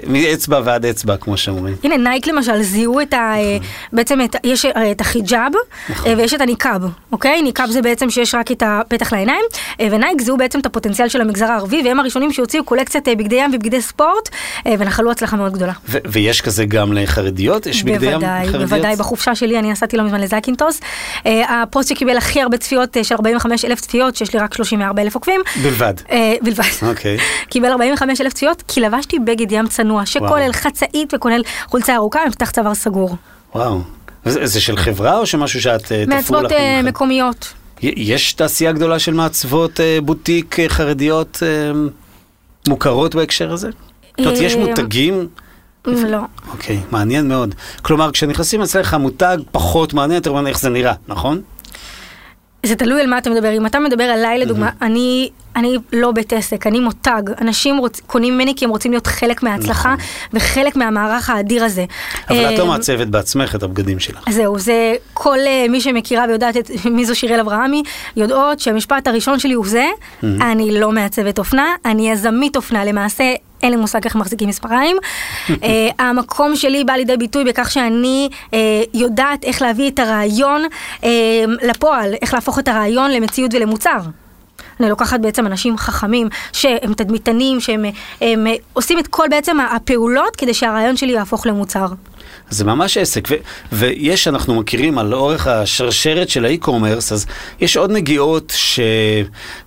מאצבע 0.07 0.62
ועד 0.63 0.86
אצבע, 0.86 1.18
כמו 1.18 1.38
שאומרים. 1.38 1.75
הנה 1.83 1.97
נייק 1.97 2.27
למשל 2.27 2.62
זיהו 2.62 3.01
את 3.01 3.13
ה... 3.13 3.33
אה, 3.38 3.57
בעצם 3.94 4.21
את, 4.21 4.36
יש 4.44 4.65
אה, 4.65 4.92
את 4.92 5.01
החיג'אב 5.01 5.51
נכון. 5.89 6.13
ויש 6.18 6.33
את 6.33 6.42
הניקאב, 6.42 6.81
אוקיי? 7.12 7.42
ניקאב 7.42 7.69
זה 7.69 7.81
בעצם 7.81 8.09
שיש 8.09 8.36
רק 8.36 8.51
את 8.51 8.63
הפתח 8.65 9.13
לעיניים, 9.13 9.45
ונייק 9.81 10.21
זיהו 10.21 10.38
בעצם 10.38 10.59
את 10.59 10.65
הפוטנציאל 10.65 11.09
של 11.09 11.21
המגזר 11.21 11.45
הערבי, 11.45 11.81
והם 11.86 12.00
הראשונים 12.00 12.33
שהוציאו 12.33 12.63
קולקציית 12.63 13.07
בגדי 13.07 13.36
ים 13.36 13.51
ובגדי 13.53 13.81
ספורט, 13.81 14.30
ונחלו 14.65 15.11
הצלחה 15.11 15.37
מאוד 15.37 15.53
גדולה. 15.53 15.73
ו- 15.89 15.97
ויש 16.05 16.41
כזה 16.41 16.65
גם 16.65 16.93
לחרדיות? 16.93 17.65
יש 17.65 17.83
בגדי 17.83 18.05
ים 18.05 18.21
חרדיות? 18.21 18.55
בוודאי, 18.55 18.95
בחופשה 18.95 19.35
שלי 19.35 19.59
אני 19.59 19.71
נסעתי 19.71 19.97
לא 19.97 20.03
מזמן 20.03 20.21
לזקינטוס. 20.21 20.79
אה, 21.25 21.61
הפוסט 21.63 21.89
שקיבל 21.89 22.17
הכי 22.17 22.41
הרבה 22.41 22.57
צפיות, 22.57 22.97
אה, 22.97 23.03
של 23.03 23.15
45 23.15 23.65
אלף 23.65 23.81
צפיות, 23.81 24.15
שיש 24.15 24.33
לי 24.33 24.39
רק 24.39 24.53
34 24.53 25.01
אלף 25.01 25.15
עוקבים. 25.15 25.41
בלבד. 25.63 25.93
אה, 26.11 26.33
בלבד. 26.41 26.63
אוקיי. 26.81 27.17
קיבל 27.49 27.71
45 27.71 28.21
אלף 28.21 28.33
צפיות, 28.33 28.63
כי 28.67 28.81
לבשתי 28.81 29.19
בגד 29.19 29.51
ים 29.51 29.67
צנוע, 29.67 30.05
שכולל 30.05 30.51
חצאית 30.53 31.13
וכולל 31.13 31.41
חולצה 31.65 31.95
ארוכה 31.95 32.23
עם 32.23 32.31
פתח 32.31 32.51
צוואר 32.51 32.73
סגור. 32.75 33.15
וואו. 33.55 33.81
זה, 34.25 34.45
זה 34.45 34.61
של 34.61 34.77
חברה 34.77 35.17
או 35.17 35.25
שמשהו 35.25 35.61
שאת 35.61 35.91
אה, 35.91 36.21
תפרו 36.21 36.41
לך? 36.41 36.51
אה? 36.51 36.81
מקומיות. 36.83 37.53
יש 37.81 38.33
תעשייה 38.33 38.71
גדולה 38.71 38.99
של 38.99 39.13
מעצבות 39.13 39.79
אה, 39.79 39.97
בוטיק 40.03 40.59
אה, 40.59 40.69
חרדיות 40.69 41.43
אה, 41.43 41.71
מוכרות 42.67 43.15
בהקשר 43.15 43.53
הזה? 43.53 43.69
זאת 44.17 44.25
אומרת, 44.25 44.41
יש 44.41 44.56
אה, 44.56 44.65
מותגים? 44.65 45.27
לא. 45.85 46.19
אוקיי, 46.51 46.79
מעניין 46.91 47.27
מאוד. 47.27 47.56
כלומר, 47.81 48.12
כשנכנסים 48.12 48.62
אצלך 48.62 48.94
מותג 48.94 49.38
פחות 49.51 49.94
מעניין, 49.94 50.15
יותר 50.15 50.33
מעניין 50.33 50.47
איך 50.53 50.59
זה 50.59 50.69
נראה, 50.69 50.94
נכון? 51.07 51.41
זה 52.65 52.75
תלוי 52.75 53.01
על 53.01 53.07
מה 53.07 53.17
אתה 53.17 53.29
מדבר. 53.29 53.57
אם 53.57 53.65
אתה 53.65 53.79
מדבר 53.79 54.03
עליי, 54.03 54.39
לדוגמה, 54.39 54.69
אני, 54.81 55.29
אני 55.56 55.77
לא 55.94 56.12
בית 56.12 56.33
עסק, 56.33 56.67
אני 56.67 56.79
מותג. 56.79 57.21
אנשים 57.41 57.77
רוצ, 57.77 58.00
קונים 58.00 58.33
ממני 58.33 58.53
כי 58.56 58.65
הם 58.65 58.71
רוצים 58.71 58.91
להיות 58.91 59.07
חלק 59.07 59.44
מההצלחה 59.44 59.95
וחלק 60.33 60.75
מהמערך 60.75 61.29
האדיר 61.29 61.63
הזה. 61.63 61.85
אבל 62.29 62.53
את 62.53 62.59
לא 62.59 62.63
אה, 62.63 62.69
מעצבת 62.69 63.07
בעצמך 63.07 63.56
את 63.56 63.63
הבגדים 63.63 63.99
שלך. 63.99 64.23
זהו, 64.30 64.59
זה 64.59 64.94
כל 65.13 65.37
אה, 65.47 65.66
מי 65.69 65.81
שמכירה 65.81 66.25
ויודעת 66.28 66.57
את, 66.57 66.71
מי 66.85 67.06
זו 67.06 67.16
שיראל 67.16 67.40
אברהמי, 67.40 67.83
יודעות 68.18 68.59
שהמשפט 68.59 69.07
הראשון 69.07 69.40
שלי 69.40 69.54
הוא 69.54 69.68
זה, 69.68 69.85
אני 70.23 70.80
לא 70.80 70.92
מעצבת 70.92 71.40
אופנה, 71.40 71.68
אני 71.85 72.11
יזמית 72.11 72.56
אופנה, 72.56 72.85
למעשה 72.85 73.33
אין 73.66 73.74
לי 73.74 73.80
מושג 73.80 74.00
איך 74.06 74.16
מחזיקים 74.16 74.50
מספריים. 74.50 74.98
אה, 75.64 75.90
המקום 76.00 76.56
שלי 76.56 76.84
בא 76.84 76.94
לידי 76.94 77.18
ביטוי 77.18 77.44
בכך 77.44 77.72
שאני 77.72 78.30
אה, 78.54 78.60
יודעת 78.94 79.44
איך 79.44 79.62
להביא 79.62 79.90
את 79.90 80.00
הרעיון 80.00 80.64
אה, 81.04 81.10
לפועל, 81.62 82.14
איך 82.22 82.34
להפוך 82.34 82.60
את 82.60 82.68
הרעיון 82.68 83.12
למציאות 83.12 83.54
ולמוצר. 83.54 83.98
אני 84.80 84.90
לוקחת 84.90 85.19
בעצם 85.19 85.45
אנשים 85.45 85.78
חכמים, 85.78 86.28
שהם 86.54 86.94
תדמיתנים, 86.94 87.60
שהם 87.60 87.86
הם, 88.22 88.48
עושים 88.74 89.00
את 89.00 89.07
כל 89.07 89.28
בעצם 89.30 89.60
הפעולות 89.60 90.36
כדי 90.36 90.54
שהרעיון 90.54 90.98
שלי 90.98 91.12
יהפוך 91.14 91.48
למוצר. 91.48 91.88
זה 92.49 92.66
ממש 92.66 92.97
עסק, 92.97 93.28
ו- 93.31 93.35
ויש, 93.71 94.28
אנחנו 94.28 94.56
מכירים 94.56 94.97
על 94.97 95.14
אורך 95.14 95.47
השרשרת 95.47 96.30
של 96.30 96.45
האי-קומרס, 96.45 97.11
אז 97.11 97.25
יש 97.61 97.78
עוד 97.78 97.92
נגיעות 97.92 98.54
ש... 98.56 98.80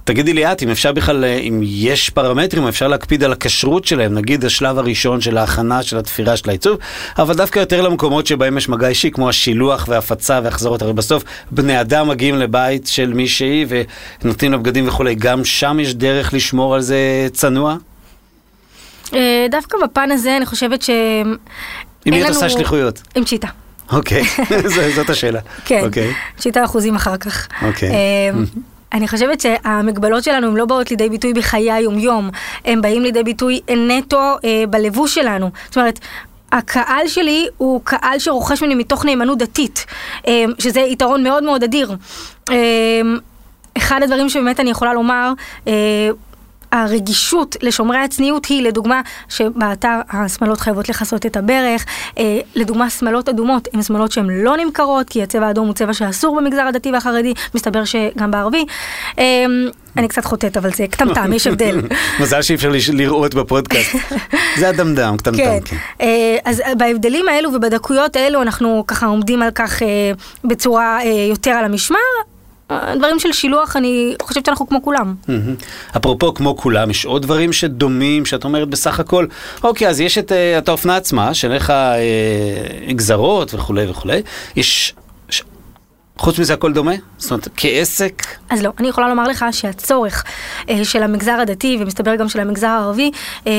תגידי 0.05 0.33
לי 0.33 0.53
את, 0.53 0.63
אם 0.63 0.71
אפשר 0.71 0.93
בכלל, 0.93 1.25
אה, 1.25 1.39
אם 1.39 1.61
יש 1.65 2.11
פרמטרים, 2.11 2.67
אפשר 2.67 2.89
להקפיד 2.89 3.25
על 3.25 3.33
הכשרות 3.33 3.85
שלהם, 3.85 4.15
נגיד 4.15 4.45
השלב 4.45 4.79
הראשון 4.79 5.21
של 5.21 5.39
ההכנה, 5.39 5.83
של 5.83 5.99
התפירה, 5.99 6.37
של 6.37 6.49
העיצוב, 6.49 6.79
אבל 7.19 7.35
דווקא 7.35 7.59
יותר 7.59 7.83
למקומות 7.83 8.27
שבהם 8.27 8.59
יש 8.59 8.69
מגע 8.69 8.89
אישי, 8.89 9.11
כמו 9.11 9.29
השילוח 9.29 9.87
וההפצה 9.89 10.41
והחזרות, 10.45 10.83
הרי 10.83 10.93
בסוף 10.93 11.25
בני 11.51 11.81
אדם 11.81 12.09
מגיעים 12.09 12.39
לבית 12.39 12.87
של 12.87 13.13
מישהי 13.13 13.67
ונותנים 14.23 14.53
לה 14.53 14.59
בגדים 14.59 14.89
וכולי, 14.89 15.15
גם 15.15 15.45
שם 15.45 15.81
יש 15.81 15.95
דרך 15.95 16.35
לשמור 16.35 16.75
על 16.75 16.81
זה 16.81 17.29
צנוע? 17.33 17.77
אה, 19.15 19.47
דווקא 19.51 19.79
בפן 19.85 20.11
הזה 20.11 20.37
אני 20.37 20.47
חושבת 20.47 20.83
אין 22.07 22.15
היא 22.15 22.23
לנו- 22.25 22.35
עושה 22.35 22.49
שליחויות. 22.49 23.03
עם 23.15 23.25
צ'יטה. 23.25 23.49
אוקיי, 23.93 24.23
זאת 24.97 25.11
השאלה. 25.11 25.41
כן, 25.65 25.81
אוקיי. 25.85 26.13
צ'יטה 26.39 26.65
אחוזים 26.65 26.95
אחר 26.95 27.17
כך. 27.17 27.49
אוקיי. 27.63 27.91
אה, 27.91 27.97
אני 28.93 29.09
חושבת 29.09 29.41
שהמגבלות 29.41 30.25
שלנו 30.25 30.47
הן 30.47 30.55
לא 30.57 30.65
באות 30.65 30.91
לידי 30.91 31.09
ביטוי 31.09 31.33
בחיי 31.33 31.73
היום-יום, 31.73 32.31
הם 32.65 32.81
באים 32.83 33.03
לידי 33.03 33.23
ביטוי 33.23 33.61
נטו 33.89 34.21
אה, 34.45 34.65
בלבוש 34.71 35.15
שלנו. 35.15 35.51
זאת 35.67 35.77
אומרת, 35.77 35.99
הקהל 36.53 37.09
שלי 37.09 37.47
הוא 37.57 37.81
קהל 37.85 38.19
שרוכש 38.19 38.63
ממני 38.63 38.75
מתוך 38.75 39.05
נאמנות 39.05 39.39
דתית, 39.39 39.87
אה, 40.29 40.45
שזה 40.59 40.81
יתרון 40.81 41.23
מאוד 41.25 41.43
מאוד 41.45 41.63
אדיר. 41.63 41.97
אה, 42.51 42.55
אחד 43.79 44.01
הדברים 44.03 44.29
שבאמת 44.29 44.61
אני 44.61 44.71
יכולה 44.71 44.95
לומר, 44.95 45.33
אה, 45.69 45.73
הרגישות 46.73 47.57
לשומרי 47.63 47.99
הצניעות 47.99 48.47
היא, 48.47 48.63
לדוגמה, 48.63 49.01
שבאתר 49.29 50.01
השמלות 50.11 50.61
חייבות 50.61 50.89
לכסות 50.89 51.27
את 51.27 51.37
הברך, 51.37 51.85
אה, 52.19 52.41
לדוגמה 52.55 52.91
שמלות 52.91 53.29
אדומות 53.29 53.69
הן 53.73 53.83
שמלות 53.83 54.13
שהן 54.13 54.31
לא 54.31 54.57
נמכרות, 54.57 55.11
כי 55.11 55.23
הצבע 55.23 55.47
האדום 55.47 55.67
הוא 55.67 55.75
צבע 55.75 55.95
שאסור 55.95 56.37
במגזר 56.37 56.63
הדתי 56.63 56.93
והחרדי, 56.93 57.35
מסתבר 57.55 57.85
שגם 57.85 58.31
בערבי. 58.31 58.65
אה, 59.19 59.45
אני 59.97 60.09
קצת 60.09 60.25
חוטאת, 60.25 60.57
אבל 60.57 60.71
זה 60.73 60.87
קטמטם, 60.87 61.33
יש 61.33 61.47
הבדל. 61.47 61.81
מזל 62.21 62.43
שאי 62.43 62.55
אפשר 62.55 62.71
לראות 62.93 63.35
בפודקאסט. 63.35 63.97
זה 64.59 64.69
הדמדם, 64.69 65.17
קטנטן. 65.17 65.37
כן, 65.37 65.59
כן. 65.65 65.77
אה, 66.01 66.37
אז 66.45 66.63
בהבדלים 66.79 67.29
האלו 67.29 67.55
ובדקויות 67.55 68.17
האלו 68.17 68.43
אנחנו 68.43 68.85
ככה 68.87 69.07
עומדים 69.07 69.43
על 69.43 69.51
כך 69.55 69.83
אה, 69.83 69.89
בצורה 70.45 70.99
אה, 71.03 71.27
יותר 71.31 71.51
על 71.51 71.65
המשמר. 71.65 71.99
דברים 72.73 73.19
של 73.19 73.33
שילוח, 73.33 73.77
אני 73.77 74.15
חושבת 74.23 74.47
שאנחנו 74.47 74.69
כמו 74.69 74.83
כולם. 74.83 75.15
אפרופו, 75.97 76.35
כמו 76.35 76.57
כולם, 76.57 76.91
יש 76.91 77.05
עוד 77.05 77.23
דברים 77.23 77.53
שדומים, 77.53 78.27
שאת 78.27 78.45
אומרת 78.45 78.69
בסך 78.69 79.01
הכל, 79.01 79.27
אוקיי, 79.63 79.89
אז 79.89 80.01
יש 80.01 80.19
את, 80.19 80.33
אה, 80.33 80.59
את 80.59 80.69
האופנה 80.69 80.97
עצמה, 80.97 81.35
שאין 81.35 81.53
לך 81.53 81.71
אה, 81.71 82.93
גזרות 82.93 83.55
וכולי 83.55 83.91
וכולי. 83.91 84.23
יש... 84.57 84.95
ש... 85.29 85.43
חוץ 86.19 86.39
מזה 86.39 86.55
הכל 86.55 86.73
דומה? 86.73 86.93
זאת 87.19 87.31
אומרת, 87.31 87.49
כעסק, 87.57 88.23
אז 88.51 88.63
לא, 88.63 88.71
אני 88.79 88.89
יכולה 88.89 89.09
לומר 89.09 89.29
לך 89.29 89.45
שהצורך 89.53 90.25
אה, 90.71 90.85
של 90.85 91.03
המגזר 91.03 91.33
הדתי, 91.41 91.77
ומסתבר 91.81 92.15
גם 92.15 92.29
של 92.29 92.41
המגזר 92.41 92.67
הערבי, 92.67 93.11
אה, 93.47 93.53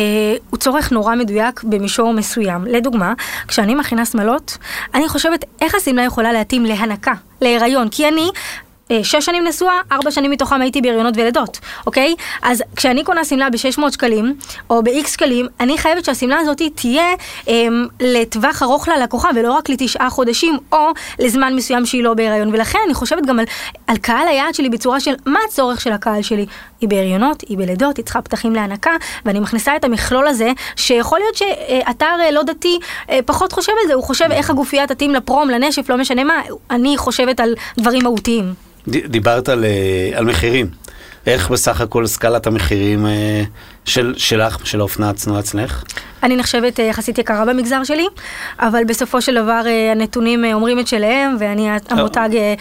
הוא 0.49 0.57
צורך 0.57 0.91
נורא 0.91 1.15
מדויק 1.15 1.63
במישור 1.63 2.13
מסוים. 2.13 2.65
לדוגמה, 2.65 3.13
כשאני 3.47 3.75
מכינה 3.75 4.05
שמלות, 4.05 4.57
אני 4.93 5.07
חושבת 5.09 5.45
איך 5.61 5.75
השמלה 5.75 6.03
יכולה 6.03 6.33
להתאים 6.33 6.65
להנקה, 6.65 7.13
להיריון, 7.41 7.89
כי 7.89 8.07
אני... 8.07 8.29
אה, 8.91 9.03
שש 9.03 9.25
שנים 9.25 9.47
נשואה, 9.47 9.81
ארבע 9.91 10.11
שנים 10.11 10.31
מתוכם 10.31 10.61
הייתי 10.61 10.81
בהריונות 10.81 11.17
ולידות, 11.17 11.59
אוקיי? 11.85 12.15
אז 12.41 12.63
כשאני 12.75 13.03
קונה 13.03 13.25
שמלה 13.25 13.49
ב-600 13.49 13.91
שקלים, 13.91 14.35
או 14.69 14.83
ב-X 14.83 15.07
שקלים, 15.07 15.47
אני 15.59 15.77
חייבת 15.77 16.05
שהשמלה 16.05 16.37
הזאת 16.39 16.61
תהיה 16.75 17.07
אה, 17.47 17.67
לטווח 17.99 18.63
ארוך 18.63 18.87
ללקוחה, 18.87 19.29
ולא 19.35 19.53
רק 19.53 19.69
לתשעה 19.69 20.09
חודשים, 20.09 20.57
או 20.71 20.89
לזמן 21.19 21.55
מסוים 21.55 21.85
שהיא 21.85 22.03
לא 22.03 22.13
בהריון. 22.13 22.49
ולכן 22.53 22.79
אני 22.85 22.93
חושבת 22.93 23.25
גם 23.25 23.39
על, 23.39 23.45
על 23.87 23.97
קהל 23.97 24.27
היעד 24.27 24.53
שלי 24.53 24.69
בצורה 24.69 24.99
של 24.99 25.13
מה 25.25 25.39
הצורך 25.47 25.81
של 25.81 25.91
הקהל 25.91 26.21
שלי. 26.21 26.45
היא 26.81 26.89
בהריונות, 26.89 27.43
היא 27.49 27.57
בלידות, 27.57 27.97
היא 27.97 28.05
צריכה 28.05 28.21
פתחים 28.21 28.55
להנקה, 28.55 28.91
ואני 29.25 29.39
מכניסה 29.39 29.75
את 29.75 29.83
המכלול 29.83 30.27
הזה, 30.27 30.51
שיכול 30.75 31.19
להיות 31.19 31.35
שאתר 31.35 32.15
אה, 32.21 32.31
לא 32.31 32.43
דתי 32.43 32.79
אה, 33.09 33.19
פחות 33.25 33.51
חושב 33.51 33.73
על 33.81 33.87
זה, 33.87 33.93
הוא 33.93 34.03
חושב 34.03 34.27
איך 34.31 34.49
הגופייה 34.49 34.87
תתאים 34.87 35.13
לפרום, 35.13 35.49
לנשף, 35.49 35.89
לא 35.89 35.97
משנה 35.97 36.23
מה, 36.23 36.41
אני 36.71 36.97
חושבת 36.97 37.39
על 37.39 37.55
דברים 37.77 38.03
מהותיים. 38.03 38.53
דיברת 38.87 39.49
על, 39.49 39.65
אה, 39.65 40.17
על 40.17 40.25
מחירים. 40.25 40.67
איך 41.25 41.49
בסך 41.49 41.81
הכל 41.81 42.07
סקלת 42.07 42.47
המחירים 42.47 43.05
של, 43.85 44.13
שלך, 44.17 44.67
של 44.67 44.79
האופנה 44.79 45.09
הצנועה 45.09 45.39
אצלך? 45.39 45.83
אני 46.23 46.35
נחשבת 46.35 46.79
יחסית 46.79 47.17
יקרה 47.17 47.45
במגזר 47.45 47.83
שלי, 47.83 48.07
אבל 48.59 48.83
בסופו 48.87 49.21
של 49.21 49.35
דבר 49.35 49.61
הנתונים 49.91 50.45
אומרים 50.53 50.79
את 50.79 50.87
שלהם, 50.87 51.35
ואני 51.39 51.69
המותג, 51.89 52.29
אה, 52.33 52.53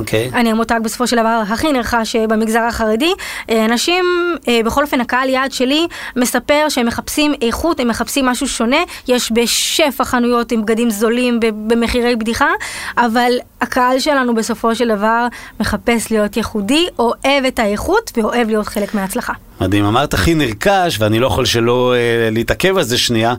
אוקיי. 0.00 0.30
אני 0.34 0.50
המותג 0.50 0.80
בסופו 0.84 1.06
של 1.06 1.16
דבר 1.16 1.42
הכי 1.48 1.72
נרכש 1.72 2.16
אה, 2.16 2.26
במגזר 2.26 2.60
החרדי. 2.60 3.12
אה, 3.50 3.64
אנשים, 3.64 4.04
אה, 4.48 4.60
בכל 4.64 4.82
אופן 4.82 5.00
הקהל 5.00 5.28
יעד 5.28 5.52
שלי 5.52 5.86
מספר 6.16 6.66
שהם 6.68 6.86
מחפשים 6.86 7.34
איכות, 7.42 7.80
הם 7.80 7.88
מחפשים 7.88 8.26
משהו 8.26 8.48
שונה, 8.48 8.76
יש 9.08 9.32
בשפע 9.32 10.04
חנויות 10.04 10.52
עם 10.52 10.62
בגדים 10.62 10.90
זולים 10.90 11.40
במחירי 11.66 12.16
בדיחה, 12.16 12.48
אבל 12.96 13.32
הקהל 13.60 13.98
שלנו 13.98 14.34
בסופו 14.34 14.74
של 14.74 14.88
דבר 14.88 15.26
מחפש 15.60 16.10
להיות 16.10 16.36
ייחודי, 16.36 16.86
אוהב 16.98 17.44
את 17.48 17.58
האיכות 17.58 18.12
ואוהב 18.16 18.48
להיות 18.48 18.66
חלק 18.66 18.94
מההצלחה. 18.94 19.32
מדהים, 19.60 19.84
אמרת 19.84 20.14
הכי 20.14 20.34
נרכש, 20.34 20.96
ואני 21.00 21.18
לא 21.18 21.26
יכול 21.26 21.44
שלא 21.44 21.94
אה, 21.94 22.30
להתעכב 22.30 22.76
על 22.76 22.82
זה 22.82 22.98
שנייה. 22.98 23.34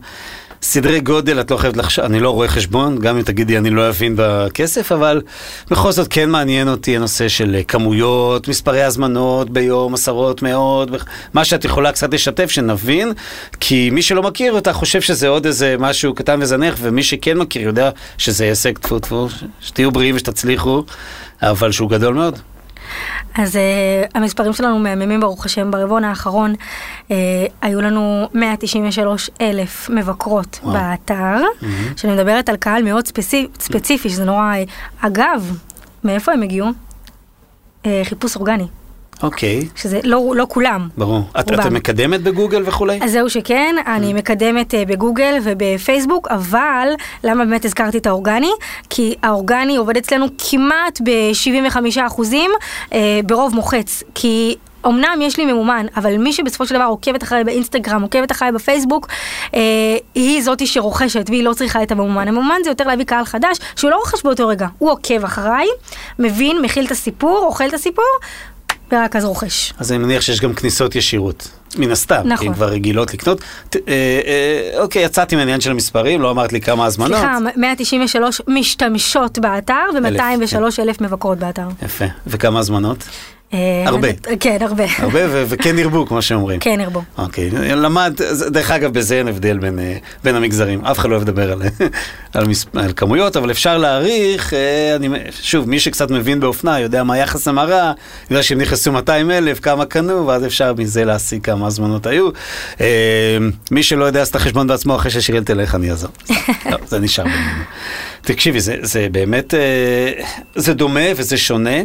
סדרי 0.63 0.99
גודל, 0.99 1.39
את 1.39 1.51
לא 1.51 1.57
חייבת 1.57 1.77
לחשוב, 1.77 2.05
אני 2.05 2.19
לא 2.19 2.29
רואה 2.29 2.47
חשבון, 2.47 2.99
גם 2.99 3.17
אם 3.17 3.21
תגידי 3.21 3.57
אני 3.57 3.69
לא 3.69 3.89
אבין 3.89 4.13
בכסף, 4.17 4.91
אבל 4.91 5.21
בכל 5.71 5.91
זאת 5.91 6.07
כן 6.09 6.29
מעניין 6.29 6.69
אותי 6.69 6.95
הנושא 6.95 7.27
של 7.27 7.55
אה, 7.55 7.63
כמויות, 7.63 8.47
מספרי 8.47 8.83
הזמנות 8.83 9.49
ביום, 9.49 9.93
עשרות, 9.93 10.41
מאות, 10.41 10.89
מה 11.33 11.45
שאת 11.45 11.65
יכולה 11.65 11.91
קצת 11.91 12.13
לשתף, 12.13 12.51
שנבין, 12.51 13.13
כי 13.59 13.89
מי 13.89 14.01
שלא 14.01 14.23
מכיר 14.23 14.53
אותה 14.53 14.73
חושב 14.73 15.01
שזה 15.01 15.27
עוד 15.27 15.45
איזה 15.45 15.75
משהו 15.79 16.13
קטן 16.13 16.41
וזנח, 16.41 16.75
ומי 16.81 17.03
שכן 17.03 17.37
מכיר 17.37 17.61
יודע 17.61 17.89
שזה 18.17 18.43
הישג, 18.43 18.77
טפו 18.77 18.99
טפו, 18.99 19.27
שתהיו 19.61 19.91
בריאים 19.91 20.15
ושתצליחו, 20.15 20.83
אבל 21.41 21.71
שהוא 21.71 21.89
גדול 21.89 22.13
מאוד. 22.13 22.39
אז 23.35 23.55
uh, 23.55 23.59
המספרים 24.15 24.53
שלנו 24.53 24.79
מהממים 24.79 25.19
ברוך 25.19 25.45
השם, 25.45 25.71
ברבעון 25.71 26.03
האחרון 26.03 26.53
uh, 26.53 27.11
היו 27.61 27.81
לנו 27.81 28.29
193 28.33 29.29
אלף 29.41 29.89
מבקרות 29.89 30.59
וואו. 30.63 30.73
באתר, 30.73 31.43
שאני 31.95 32.13
מדברת 32.13 32.49
על 32.49 32.55
קהל 32.55 32.83
מאוד 32.83 33.07
ספציפי, 33.07 33.47
ספציפי 33.59 34.09
שזה 34.09 34.25
נורא... 34.25 34.55
אגב, 35.01 35.57
מאיפה 36.03 36.31
הם 36.31 36.41
הגיעו? 36.41 36.67
Uh, 37.83 37.87
חיפוש 38.03 38.35
אורגני, 38.35 38.67
אוקיי, 39.23 39.67
שזה 39.75 39.99
לא, 40.03 40.33
לא 40.35 40.45
כולם. 40.49 40.87
ברור. 40.97 41.23
את. 41.39 41.51
את 41.51 41.65
מקדמת 41.65 42.21
בגוגל 42.21 42.63
וכולי? 42.65 42.99
אז 43.01 43.11
זהו 43.11 43.29
שכן, 43.29 43.75
אני 43.87 44.13
מקדמת 44.13 44.73
אה, 44.73 44.85
בגוגל 44.85 45.37
ובפייסבוק, 45.43 46.27
אבל 46.27 46.87
למה 47.23 47.45
באמת 47.45 47.65
הזכרתי 47.65 47.97
את 47.97 48.07
האורגני? 48.07 48.51
כי 48.89 49.15
האורגני 49.23 49.77
עובד 49.77 49.97
אצלנו 49.97 50.25
כמעט 50.49 51.01
ב-75 51.03 51.77
אחוזים 52.07 52.51
אה, 52.93 53.19
ברוב 53.25 53.55
מוחץ. 53.55 54.03
כי... 54.15 54.55
אמנם 54.87 55.19
יש 55.21 55.37
לי 55.37 55.45
ממומן, 55.45 55.85
אבל 55.95 56.17
מי 56.17 56.33
שבסופו 56.33 56.65
של 56.65 56.75
דבר 56.75 56.83
עוקבת 56.83 57.23
אחריי 57.23 57.43
באינסטגרם, 57.43 58.01
עוקבת 58.01 58.31
אחריי 58.31 58.51
בפייסבוק, 58.51 59.07
אה, 59.55 59.59
היא 60.15 60.41
זאתי 60.41 60.67
שרוכשת 60.67 61.29
והיא 61.29 61.43
לא 61.43 61.53
צריכה 61.53 61.83
את 61.83 61.91
הממומן. 61.91 62.27
הממומן 62.27 62.55
זה 62.63 62.69
יותר 62.69 62.87
להביא 62.87 63.05
קהל 63.05 63.25
חדש, 63.25 63.57
שהוא 63.75 63.91
לא 63.91 63.95
רוכש 63.95 64.23
באותו 64.23 64.47
רגע, 64.47 64.67
הוא 64.77 64.91
עוקב 64.91 65.23
אחריי, 65.23 65.67
מבין, 66.19 66.61
מכיל 66.61 66.85
את 66.85 66.91
הסיפור, 66.91 67.43
אוכל 67.45 67.67
את 67.67 67.73
הסיפור, 67.73 68.05
אז 69.13 69.25
רוכש. 69.25 69.73
אז 69.77 69.91
אני 69.91 69.97
מניח 69.97 70.21
שיש 70.21 70.41
גם 70.41 70.53
כניסות 70.53 70.95
ישירות, 70.95 71.49
מן 71.77 71.91
הסתם, 71.91 72.21
נכון. 72.25 72.37
כי 72.37 72.47
הן 72.47 72.53
כבר 72.53 72.69
רגילות 72.69 73.13
לקנות. 73.13 73.41
ת, 73.69 73.75
אה, 73.75 73.81
אה, 73.87 74.81
אוקיי, 74.81 75.03
יצאתי 75.03 75.35
מהעניין 75.35 75.61
של 75.61 75.71
המספרים, 75.71 76.21
לא 76.21 76.31
אמרת 76.31 76.53
לי 76.53 76.61
כמה 76.61 76.85
הזמנות. 76.85 77.19
סליחה, 77.19 77.37
193 77.55 78.41
משתמשות 78.47 79.39
באתר 79.39 79.85
ו-203 79.95 80.81
אלף 80.81 81.01
מבקרות 81.01 81.37
באתר. 81.37 81.67
יפה. 81.83 82.05
וכמה 82.27 82.59
הזמנות? 82.59 83.03
אה, 83.53 83.83
הרבה. 83.85 84.07
כן, 84.39 84.57
הרבה. 84.61 84.83
הרבה, 84.97 85.19
ו- 85.29 85.43
וכן 85.47 85.79
ירבו, 85.79 86.05
כמו 86.05 86.21
שאומרים. 86.21 86.59
כן, 86.59 86.79
ירבו. 86.79 87.01
אוקיי, 87.17 87.49
למד, 87.51 88.13
דרך 88.47 88.71
אגב, 88.71 88.93
בזה 88.93 89.15
אין 89.15 89.27
הבדל 89.27 89.57
בין, 89.57 89.79
אה, 89.79 89.97
בין 90.23 90.35
המגזרים. 90.35 90.85
אף 90.85 90.99
אחד 90.99 91.09
לא 91.09 91.15
אוהב 91.15 91.23
לדבר 91.23 91.51
על, 91.51 91.61
על, 92.33 92.47
מס, 92.47 92.65
על 92.73 92.93
כמויות, 92.95 93.37
אבל 93.37 93.51
אפשר 93.51 93.77
להעריך, 93.77 94.53
אה, 94.53 94.95
אני, 94.95 95.09
שוב, 95.41 95.69
מי 95.69 95.79
שקצת 95.79 96.11
מבין 96.11 96.39
באופנה, 96.39 96.79
יודע 96.79 97.03
מה 97.03 97.17
יחס 97.17 97.47
המרה, 97.47 97.93
יודע 98.29 98.43
שהם 98.43 98.61
נכנסו 98.61 98.91
200 98.91 99.31
אלף, 99.31 99.59
כמה 99.59 99.85
קנו, 99.85 100.27
ואז 100.27 100.45
אפשר 100.45 100.73
מזה 100.77 101.05
להשיג 101.05 101.43
כמה 101.43 101.67
הזמנות 101.67 102.07
היו. 102.07 102.29
מי 103.71 103.83
שלא 103.83 104.05
יודע, 104.05 104.21
אז 104.21 104.27
את 104.27 104.35
החשבון 104.35 104.67
בעצמו, 104.67 104.95
אחרי 104.95 105.11
ששיראל 105.11 105.43
תלך, 105.43 105.75
אני 105.75 105.91
אעזור. 105.91 106.11
לא, 106.71 106.77
זה 106.87 106.99
נשאר 106.99 107.23
בינינו. 107.23 107.63
תקשיבי, 108.21 108.59
זה, 108.59 108.75
זה 108.81 109.07
באמת, 109.11 109.53
זה 110.55 110.73
דומה 110.73 111.01
וזה 111.15 111.37
שונה. 111.37 111.77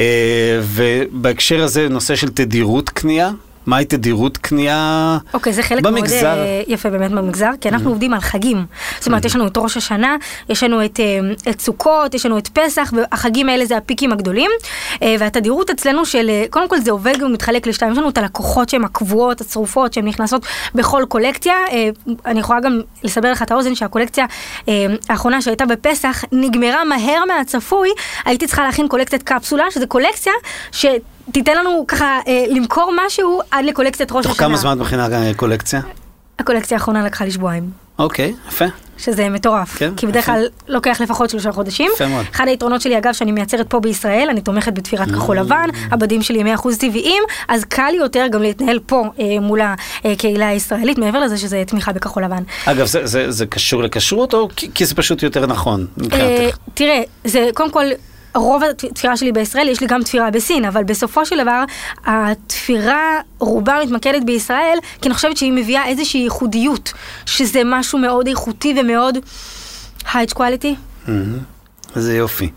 אה, 0.00 0.60
ובהקשר 0.62 1.62
הזה, 1.62 1.88
נושא 1.88 2.16
של 2.16 2.28
תדירות 2.28 2.88
קנייה. 2.88 3.30
מהי 3.66 3.84
תדירות 3.84 4.36
קנייה 4.38 5.18
אוקיי, 5.34 5.52
זה 5.52 5.62
חלק 5.62 5.82
במגזר? 5.82 6.16
Mm-hmm. 6.20 6.24
מאוד 6.24 6.38
אה, 6.38 6.62
יפה 6.66 6.90
באמת 6.90 7.10
במגזר, 7.10 7.50
כי 7.60 7.68
אנחנו 7.68 7.90
עובדים 7.90 8.14
על 8.14 8.20
חגים. 8.20 8.66
זאת 8.98 9.06
אומרת, 9.06 9.24
יש 9.24 9.36
לנו 9.36 9.46
את 9.46 9.56
ראש 9.56 9.76
השנה, 9.76 10.16
יש 10.48 10.62
לנו 10.62 10.84
את, 10.84 11.00
אה, 11.00 11.50
את 11.50 11.60
סוכות, 11.60 12.14
יש 12.14 12.26
לנו 12.26 12.38
את 12.38 12.48
פסח, 12.48 12.92
והחגים 12.96 13.48
האלה 13.48 13.64
זה 13.64 13.76
הפיקים 13.76 14.12
הגדולים. 14.12 14.50
אה, 15.02 15.16
והתדירות 15.18 15.70
אצלנו 15.70 16.06
של, 16.06 16.30
קודם 16.50 16.68
כל 16.68 16.80
זה 16.80 16.90
עובד 16.90 17.22
ומתחלק 17.22 17.66
לשתיים, 17.66 17.92
יש 17.92 17.98
לנו 17.98 18.08
את 18.08 18.18
הלקוחות 18.18 18.68
שהן 18.68 18.84
הקבועות, 18.84 19.40
הצרופות, 19.40 19.92
שהן 19.92 20.04
נכנסות 20.04 20.46
בכל 20.74 21.04
קולקציה. 21.08 21.54
אני 22.26 22.40
יכולה 22.40 22.60
גם 22.60 22.80
לסבר 23.02 23.32
לך 23.32 23.42
את 23.42 23.50
האוזן 23.50 23.74
שהקולקציה 23.74 24.26
האחרונה 25.08 25.42
שהייתה 25.42 25.66
בפסח 25.66 26.24
נגמרה 26.32 26.84
מהר 26.84 27.24
מהצפוי, 27.28 27.88
הייתי 28.24 28.46
צריכה 28.46 28.64
להכין 28.64 28.88
קולקציית 28.88 29.22
קפסולה, 29.22 29.64
שזה 29.70 29.86
קולקציה 29.86 30.32
ש... 30.72 30.86
תיתן 31.32 31.56
לנו 31.56 31.84
ככה 31.88 32.18
אה, 32.26 32.44
למכור 32.48 32.92
משהו 33.06 33.40
עד 33.50 33.64
לקולקציית 33.64 34.12
ראש 34.12 34.26
תוך 34.26 34.32
השנה. 34.34 34.46
כמה 34.46 34.56
זמן 34.56 34.76
את 34.76 34.82
מכינה 34.82 35.08
קולקציה? 35.36 35.80
הקולקציה 36.38 36.76
האחרונה 36.76 37.04
לקחה 37.04 37.24
לי 37.24 37.30
שבועיים, 37.30 37.70
אוקיי, 37.98 38.34
יפה. 38.48 38.64
שזה 38.98 39.28
מטורף. 39.28 39.76
כן, 39.76 39.94
כי 39.96 40.06
בדרך. 40.06 40.26
כלל 40.26 40.46
לוקח 40.68 41.00
לפחות 41.00 41.30
שלושה 41.30 41.52
חודשים. 41.52 41.90
יפה 41.94 42.06
מאוד. 42.06 42.26
אחד 42.34 42.48
היתרונות 42.48 42.80
שלי, 42.80 42.98
אגב, 42.98 43.12
שאני 43.12 43.32
מייצרת 43.32 43.66
פה 43.70 43.80
בישראל, 43.80 44.28
אני 44.30 44.40
תומכת 44.40 44.72
בתפירת 44.74 45.10
כחול 45.10 45.38
Mm. 45.38 45.40
לבן, 45.40 45.68
הבדים 45.90 46.22
שלי 46.22 46.40
הם 46.40 46.46
100% 46.46 46.76
טבעיים, 46.80 47.22
אז 47.48 47.64
קל 47.64 47.88
לי 47.90 47.96
יותר 47.96 48.26
גם 48.30 48.42
להתנהל 48.42 48.78
פה 48.86 49.04
אה, 49.20 49.40
מול 49.40 49.60
הקהילה 50.04 50.48
הישראלית, 50.48 50.98
מעבר 50.98 51.20
לזה 51.20 51.38
שזה 51.38 51.62
תמיכה 51.66 51.92
בכחול 51.92 52.24
לבן. 52.24 52.42
אגב, 52.64 52.86
זה, 52.86 53.06
זה, 53.06 53.30
זה 53.30 53.46
קשור 53.46 53.82
לכשרות 53.82 54.34
או 54.34 54.48
כי, 54.56 54.70
כי 54.74 54.84
זה 54.86 54.94
פשוט 54.94 55.22
יותר 55.22 55.46
נכון 55.46 55.86
אה? 56.12 56.48
תראה, 56.74 57.02
זה 57.24 57.48
קודם 57.54 57.70
כל... 57.70 57.84
רוב 58.34 58.62
התפירה 58.62 59.16
שלי 59.16 59.32
בישראל, 59.32 59.68
יש 59.68 59.80
לי 59.80 59.86
גם 59.86 60.02
תפירה 60.02 60.30
בסין, 60.30 60.64
אבל 60.64 60.84
בסופו 60.84 61.26
של 61.26 61.42
דבר, 61.42 61.64
התפירה 62.04 63.20
רובה 63.38 63.78
מתמקדת 63.84 64.24
בישראל, 64.24 64.78
כי 65.02 65.08
אני 65.08 65.14
חושבת 65.14 65.36
שהיא 65.36 65.52
מביאה 65.52 65.88
איזושהי 65.88 66.20
ייחודיות, 66.20 66.92
שזה 67.26 67.62
משהו 67.64 67.98
מאוד 67.98 68.26
איכותי 68.26 68.74
ומאוד 68.80 69.18
high 70.04 70.34
quality. 70.34 71.10
איזה 71.96 72.16
יופי. 72.16 72.50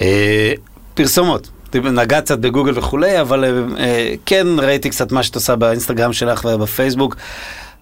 אה, 0.00 0.52
פרסומות. 0.94 1.48
נגעת 1.74 2.24
קצת 2.24 2.38
בגוגל 2.38 2.78
וכולי, 2.78 3.20
אבל 3.20 3.44
אה, 3.78 4.14
כן 4.26 4.46
ראיתי 4.58 4.90
קצת 4.90 5.12
מה 5.12 5.22
שאת 5.22 5.34
עושה 5.34 5.56
באינסטגרם 5.56 6.12
שלך 6.12 6.44
ובפייסבוק. 6.44 7.16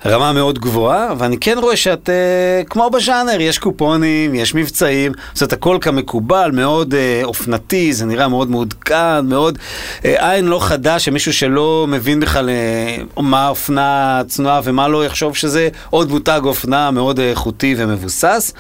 רמה 0.07 0.33
מאוד 0.33 0.59
גבוהה, 0.59 1.15
ואני 1.19 1.39
כן 1.39 1.59
רואה 1.59 1.77
שאת, 1.77 2.11
אה, 2.11 2.65
כמו 2.65 2.91
בז'אנר, 2.91 3.41
יש 3.41 3.59
קופונים, 3.59 4.35
יש 4.35 4.55
מבצעים, 4.55 5.13
זאת 5.35 5.53
הכל 5.53 5.79
כמקובל, 5.81 6.51
מאוד 6.53 6.95
אה, 6.95 7.21
אופנתי, 7.25 7.93
זה 7.93 8.07
נראה 8.07 8.29
מאוד 8.29 8.51
מעודכן, 8.51 9.27
מאוד 9.27 9.59
אה, 10.05 10.31
עין 10.33 10.45
לא 10.45 10.59
חדה, 10.63 10.99
שמישהו 10.99 11.33
שלא 11.33 11.87
מבין 11.89 12.21
בכלל 12.21 12.51
אה, 12.51 13.23
מה 13.23 13.49
אופנה 13.49 14.23
צנועה 14.29 14.61
ומה 14.65 14.89
לא, 14.89 15.07
יחשוב 15.07 15.37
שזה 15.37 15.69
עוד 15.91 16.11
מותג 16.11 16.41
אופנה 16.45 16.91
מאוד 16.91 17.21
אה, 17.21 17.31
איכותי 17.31 17.75
ומבוסס. 17.79 18.53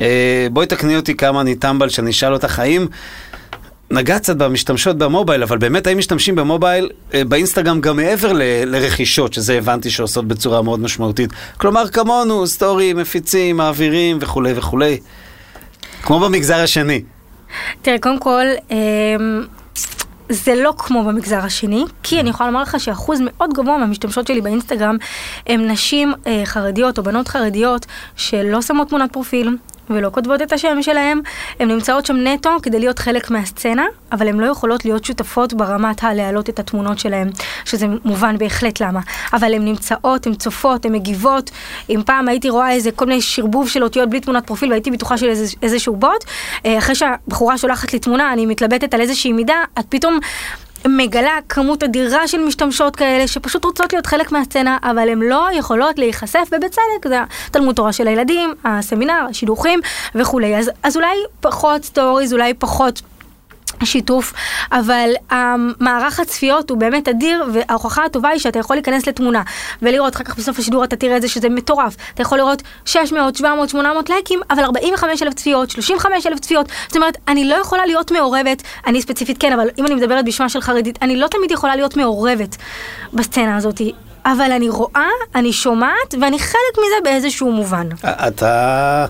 אה, 0.00 0.46
בואי 0.52 0.66
תקני 0.66 0.96
אותי 0.96 1.14
כמה 1.14 1.40
אני 1.40 1.54
טמבל, 1.54 1.88
שאני 1.88 2.10
אשאל 2.10 2.32
אותך, 2.32 2.58
האם... 2.58 2.86
נגעת 3.90 4.22
קצת 4.22 4.36
במשתמשות 4.36 4.98
במובייל, 4.98 5.42
אבל 5.42 5.58
באמת 5.58 5.86
האם 5.86 5.98
משתמשים 5.98 6.34
במובייל 6.34 6.90
אה, 7.14 7.24
באינסטגרם 7.24 7.80
גם 7.80 7.96
מעבר 7.96 8.32
ל- 8.32 8.42
לרכישות, 8.64 9.32
שזה 9.32 9.58
הבנתי 9.58 9.90
שעושות 9.90 10.28
בצורה 10.28 10.62
מאוד 10.62 10.80
משמעותית. 10.80 11.30
כלומר, 11.56 11.88
כמונו, 11.88 12.46
סטורי, 12.46 12.92
מפיצים, 12.92 13.56
מעבירים 13.56 14.18
וכולי 14.20 14.52
וכולי. 14.56 14.98
כמו 16.02 16.20
במגזר 16.20 16.56
השני. 16.56 17.02
תראה, 17.82 17.98
קודם 17.98 18.18
כל, 18.18 18.44
אמ, 18.70 18.76
זה 20.28 20.54
לא 20.54 20.72
כמו 20.78 21.04
במגזר 21.04 21.38
השני, 21.38 21.84
כי 22.02 22.20
אני 22.20 22.30
יכולה 22.30 22.50
לומר 22.50 22.62
לך 22.62 22.80
שאחוז 22.80 23.20
מאוד 23.24 23.52
גבוה 23.52 23.78
מהמשתמשות 23.78 24.26
שלי 24.26 24.40
באינסטגרם 24.40 24.96
הם 25.46 25.66
נשים 25.66 26.12
אה, 26.26 26.42
חרדיות 26.44 26.98
או 26.98 27.02
בנות 27.02 27.28
חרדיות 27.28 27.86
שלא 28.16 28.62
שמות 28.62 28.88
תמונת 28.88 29.12
פרופיל. 29.12 29.56
ולא 29.90 30.10
כותבות 30.10 30.42
את 30.42 30.52
השם 30.52 30.82
שלהם, 30.82 31.20
הן 31.60 31.68
נמצאות 31.68 32.06
שם 32.06 32.16
נטו 32.16 32.50
כדי 32.62 32.78
להיות 32.78 32.98
חלק 32.98 33.30
מהסצנה, 33.30 33.86
אבל 34.12 34.28
הן 34.28 34.40
לא 34.40 34.46
יכולות 34.46 34.84
להיות 34.84 35.04
שותפות 35.04 35.54
ברמת 35.54 36.04
הלהעלות 36.04 36.48
את 36.48 36.58
התמונות 36.58 36.98
שלהן, 36.98 37.30
שזה 37.64 37.86
מובן 38.04 38.38
בהחלט 38.38 38.80
למה. 38.80 39.00
אבל 39.32 39.54
הן 39.54 39.64
נמצאות, 39.64 40.26
הן 40.26 40.34
צופות, 40.34 40.84
הן 40.84 40.92
מגיבות. 40.92 41.50
אם 41.90 42.02
פעם 42.06 42.28
הייתי 42.28 42.50
רואה 42.50 42.72
איזה 42.72 42.90
כל 42.90 43.06
מיני 43.06 43.20
שרבוב 43.20 43.68
של 43.68 43.84
אותיות 43.84 44.10
בלי 44.10 44.20
תמונת 44.20 44.46
פרופיל 44.46 44.70
והייתי 44.70 44.90
בטוחה 44.90 45.18
של 45.18 45.28
איזה, 45.28 45.56
איזשהו 45.62 45.96
בוט, 45.96 46.24
אה, 46.66 46.78
אחרי 46.78 46.94
שהבחורה 46.94 47.58
שולחת 47.58 47.92
לי 47.92 47.98
תמונה, 47.98 48.32
אני 48.32 48.46
מתלבטת 48.46 48.94
על 48.94 49.00
איזושהי 49.00 49.32
מידה, 49.32 49.64
את 49.78 49.84
פתאום... 49.88 50.18
מגלה 50.88 51.38
כמות 51.48 51.82
אדירה 51.82 52.28
של 52.28 52.38
משתמשות 52.38 52.96
כאלה 52.96 53.26
שפשוט 53.26 53.64
רוצות 53.64 53.92
להיות 53.92 54.06
חלק 54.06 54.32
מהסצנה, 54.32 54.78
אבל 54.82 55.08
הן 55.08 55.22
לא 55.22 55.48
יכולות 55.52 55.98
להיחשף, 55.98 56.48
ובצדק, 56.52 57.08
זה 57.08 57.18
תלמוד 57.50 57.74
תורה 57.74 57.92
של 57.92 58.08
הילדים, 58.08 58.54
הסמינר, 58.64 59.26
השידוכים 59.30 59.80
וכולי. 60.14 60.56
אז, 60.56 60.70
אז 60.82 60.96
אולי 60.96 61.16
פחות 61.40 61.84
סטוריז, 61.84 62.32
אולי 62.32 62.54
פחות... 62.54 63.02
שיתוף, 63.84 64.32
אבל 64.72 65.10
המערך 65.30 66.20
הצפיות 66.20 66.70
הוא 66.70 66.78
באמת 66.78 67.08
אדיר, 67.08 67.44
וההוכחה 67.52 68.04
הטובה 68.04 68.28
היא 68.28 68.40
שאתה 68.40 68.58
יכול 68.58 68.76
להיכנס 68.76 69.06
לתמונה 69.06 69.42
ולראות, 69.82 70.16
אחר 70.16 70.24
כך 70.24 70.36
בסוף 70.36 70.58
השידור 70.58 70.84
אתה 70.84 70.96
תראה 70.96 71.16
את 71.16 71.22
זה 71.22 71.28
שזה 71.28 71.48
מטורף. 71.48 71.96
אתה 72.14 72.22
יכול 72.22 72.38
לראות 72.38 72.62
600, 72.84 73.36
700, 73.36 73.68
800 73.68 74.10
לייקים, 74.10 74.40
אבל 74.50 74.64
45 74.64 75.22
אלף 75.22 75.34
צפיות, 75.34 75.70
35 75.70 76.26
אלף 76.26 76.38
צפיות. 76.38 76.68
זאת 76.86 76.96
אומרת, 76.96 77.16
אני 77.28 77.44
לא 77.44 77.54
יכולה 77.54 77.86
להיות 77.86 78.10
מעורבת, 78.10 78.62
אני 78.86 79.02
ספציפית 79.02 79.38
כן, 79.38 79.52
אבל 79.52 79.68
אם 79.78 79.86
אני 79.86 79.94
מדברת 79.94 80.24
בשמה 80.24 80.48
של 80.48 80.60
חרדית, 80.60 80.98
אני 81.02 81.16
לא 81.16 81.26
תמיד 81.26 81.50
יכולה 81.50 81.76
להיות 81.76 81.96
מעורבת 81.96 82.56
בסצנה 83.12 83.56
הזאת. 83.56 83.80
אבל 84.24 84.52
אני 84.52 84.68
רואה, 84.68 85.08
אני 85.34 85.52
שומעת, 85.52 86.14
ואני 86.20 86.38
חלק 86.38 86.78
מזה 86.78 86.96
באיזשהו 87.04 87.52
מובן. 87.52 87.88
אתה... 88.04 89.06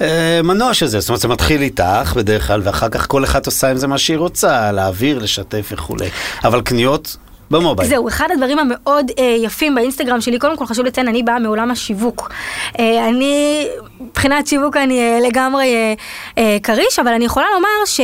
אה, 0.00 0.40
מנוע 0.44 0.74
של 0.74 0.86
זה, 0.86 1.00
זאת 1.00 1.08
אומרת 1.08 1.20
זה 1.20 1.28
מתחיל 1.28 1.62
איתך 1.62 2.12
בדרך 2.16 2.46
כלל 2.46 2.60
ואחר 2.64 2.88
כך 2.88 3.06
כל 3.08 3.24
אחת 3.24 3.46
עושה 3.46 3.70
עם 3.70 3.76
זה 3.76 3.86
מה 3.86 3.98
שהיא 3.98 4.16
רוצה, 4.16 4.72
להעביר, 4.72 5.18
לשתף 5.18 5.68
וכולי. 5.72 6.08
אבל 6.44 6.62
קניות 6.62 7.16
במובייל. 7.50 7.88
זהו, 7.88 8.08
אחד 8.08 8.28
הדברים 8.32 8.58
המאוד 8.58 9.10
אה, 9.18 9.36
יפים 9.38 9.74
באינסטגרם 9.74 10.20
שלי, 10.20 10.38
קודם 10.38 10.56
כל 10.56 10.66
חשוב 10.66 10.84
לציין, 10.86 11.08
אני 11.08 11.22
באה 11.22 11.38
מעולם 11.38 11.70
השיווק. 11.70 12.30
אה, 12.78 13.08
אני, 13.08 13.66
מבחינת 14.00 14.46
שיווק 14.46 14.76
אני 14.76 15.00
אה, 15.00 15.18
לגמרי 15.28 15.74
אה, 15.74 15.94
אה, 16.38 16.56
כריש, 16.62 16.98
אבל 16.98 17.12
אני 17.12 17.24
יכולה 17.24 17.46
לומר 17.54 17.84
ש... 17.86 18.00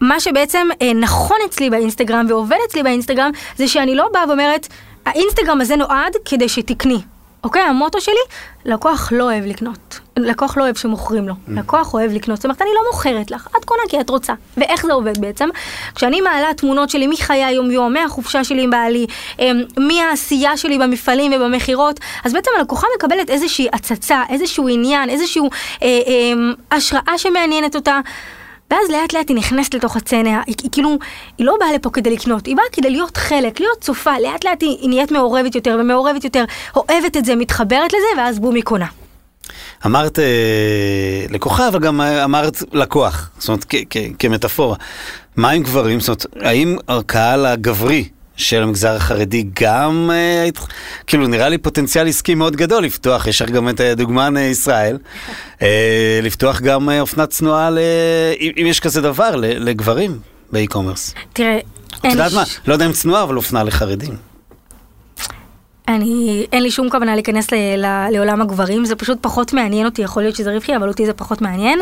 מה 0.00 0.20
שבעצם 0.20 0.68
אה, 0.82 0.92
נכון 0.94 1.36
אצלי 1.48 1.70
באינסטגרם 1.70 2.26
ועובד 2.28 2.56
אצלי 2.68 2.82
באינסטגרם, 2.82 3.30
זה 3.56 3.68
שאני 3.68 3.94
לא 3.94 4.08
באה 4.12 4.28
ואומרת, 4.28 4.68
האינסטגרם 5.06 5.60
הזה 5.60 5.76
נועד 5.76 6.12
כדי 6.24 6.48
שתקני. 6.48 6.98
אוקיי, 7.44 7.62
המוטו 7.62 8.00
שלי, 8.00 8.14
לקוח 8.64 9.12
לא 9.12 9.24
אוהב 9.24 9.44
לקנות. 9.44 10.00
לקוח 10.16 10.56
לא 10.56 10.62
אוהב 10.62 10.76
שמוכרים 10.76 11.28
לו. 11.28 11.34
לקוח 11.48 11.94
אוהב 11.94 12.12
לקנות. 12.12 12.36
זאת 12.36 12.44
אומרת, 12.44 12.62
אני 12.62 12.70
לא 12.74 12.80
מוכרת 12.92 13.30
לך, 13.30 13.48
את 13.58 13.64
קונה 13.64 13.82
כי 13.88 14.00
את 14.00 14.10
רוצה. 14.10 14.32
ואיך 14.56 14.86
זה 14.86 14.92
עובד 14.92 15.18
בעצם? 15.18 15.48
כשאני 15.94 16.20
מעלה 16.20 16.54
תמונות 16.54 16.90
שלי 16.90 17.06
מחיי 17.06 17.44
היום-יום, 17.44 17.92
מהחופשה 17.92 18.44
שלי 18.44 18.62
עם 18.62 18.70
בעלי, 18.70 19.06
אמ, 19.38 19.62
מהעשייה 19.78 20.56
שלי 20.56 20.78
במפעלים 20.78 21.32
ובמכירות, 21.36 22.00
אז 22.24 22.32
בעצם 22.32 22.50
הלקוחה 22.58 22.86
מקבלת 22.96 23.30
איזושהי 23.30 23.68
הצצה, 23.72 24.22
איזשהו 24.28 24.68
עניין, 24.68 25.10
איזושהי 25.10 25.42
אה, 25.42 25.48
אה, 25.88 26.76
השראה 26.76 27.18
שמעניינת 27.18 27.76
אותה. 27.76 28.00
ואז 28.72 28.90
לאט 28.90 29.12
לאט 29.12 29.28
היא 29.28 29.36
נכנסת 29.36 29.74
לתוך 29.74 29.96
הסצנה, 29.96 30.42
היא, 30.46 30.54
היא 30.62 30.70
כאילו, 30.72 30.98
היא 31.38 31.46
לא 31.46 31.56
באה 31.60 31.72
לפה 31.72 31.90
כדי 31.90 32.10
לקנות, 32.10 32.46
היא 32.46 32.56
באה 32.56 32.64
כדי 32.72 32.90
להיות 32.90 33.16
חלק, 33.16 33.60
להיות 33.60 33.80
צופה, 33.80 34.10
לאט 34.22 34.44
לאט 34.44 34.62
היא, 34.62 34.78
היא 34.80 34.88
נהיית 34.88 35.12
מעורבת 35.12 35.54
יותר 35.54 35.76
ומעורבת 35.80 36.24
יותר, 36.24 36.44
אוהבת 36.76 37.16
את 37.16 37.24
זה, 37.24 37.36
מתחברת 37.36 37.92
לזה, 37.92 38.06
ואז 38.20 38.38
בום 38.38 38.54
היא 38.54 38.62
קונה. 38.62 38.86
אמרת 39.86 40.18
אה, 40.18 40.24
לקוחה, 41.30 41.68
אבל 41.68 41.78
גם 41.80 42.00
אה, 42.00 42.24
אמרת 42.24 42.62
לקוח, 42.72 43.30
זאת 43.38 43.48
אומרת, 43.48 43.64
כמטאפורה. 44.18 44.76
מה 45.36 45.50
עם 45.50 45.62
גברים? 45.62 46.00
זאת 46.00 46.08
אומרת, 46.08 46.46
האם 46.46 46.76
הקהל 46.88 47.46
הגברי 47.46 48.08
של 48.36 48.62
המגזר 48.62 48.96
החרדי 48.96 49.44
גם, 49.60 50.10
אה, 50.12 50.48
כאילו 51.06 51.26
נראה 51.26 51.48
לי 51.48 51.58
פוטנציאל 51.58 52.08
עסקי 52.08 52.34
מאוד 52.34 52.56
גדול 52.56 52.84
לפתוח, 52.84 53.26
יש 53.26 53.42
לך 53.42 53.50
גם 53.50 53.68
את 53.68 53.80
הדוגמן 53.80 54.36
אה, 54.36 54.42
ישראל, 54.42 54.98
אה, 55.62 56.20
לפתוח 56.22 56.60
גם 56.60 56.88
אופנת 57.00 57.30
צנועה, 57.30 57.70
ל... 57.70 57.78
אם, 58.40 58.66
יש 58.66 58.80
כזה 58.80 59.00
דבר, 59.00 59.36
לגברים 59.36 60.18
באי-קומרס. 60.52 61.14
תראה, 61.32 61.58
את 61.58 62.04
אין 62.04 62.12
יודעת 62.12 62.30
לי 62.30 62.36
מה? 62.36 62.44
לא 62.66 62.72
יודע 62.72 62.86
אם 62.86 62.92
צנועה, 62.92 63.22
אבל 63.22 63.36
אופנה 63.36 63.64
לחרדים. 63.64 64.16
אני, 65.88 66.46
אין 66.52 66.62
לי 66.62 66.70
שום 66.70 66.90
כוונה 66.90 67.14
להיכנס 67.14 67.52
ל, 67.52 67.54
ל, 67.76 68.08
לעולם 68.10 68.40
הגברים, 68.40 68.84
זה 68.84 68.96
פשוט 68.96 69.18
פחות 69.20 69.52
מעניין 69.52 69.86
אותי, 69.86 70.02
יכול 70.02 70.22
להיות 70.22 70.36
שזה 70.36 70.52
רווחי, 70.52 70.76
אבל 70.76 70.88
אותי 70.88 71.06
זה 71.06 71.12
פחות 71.12 71.40
מעניין. 71.42 71.78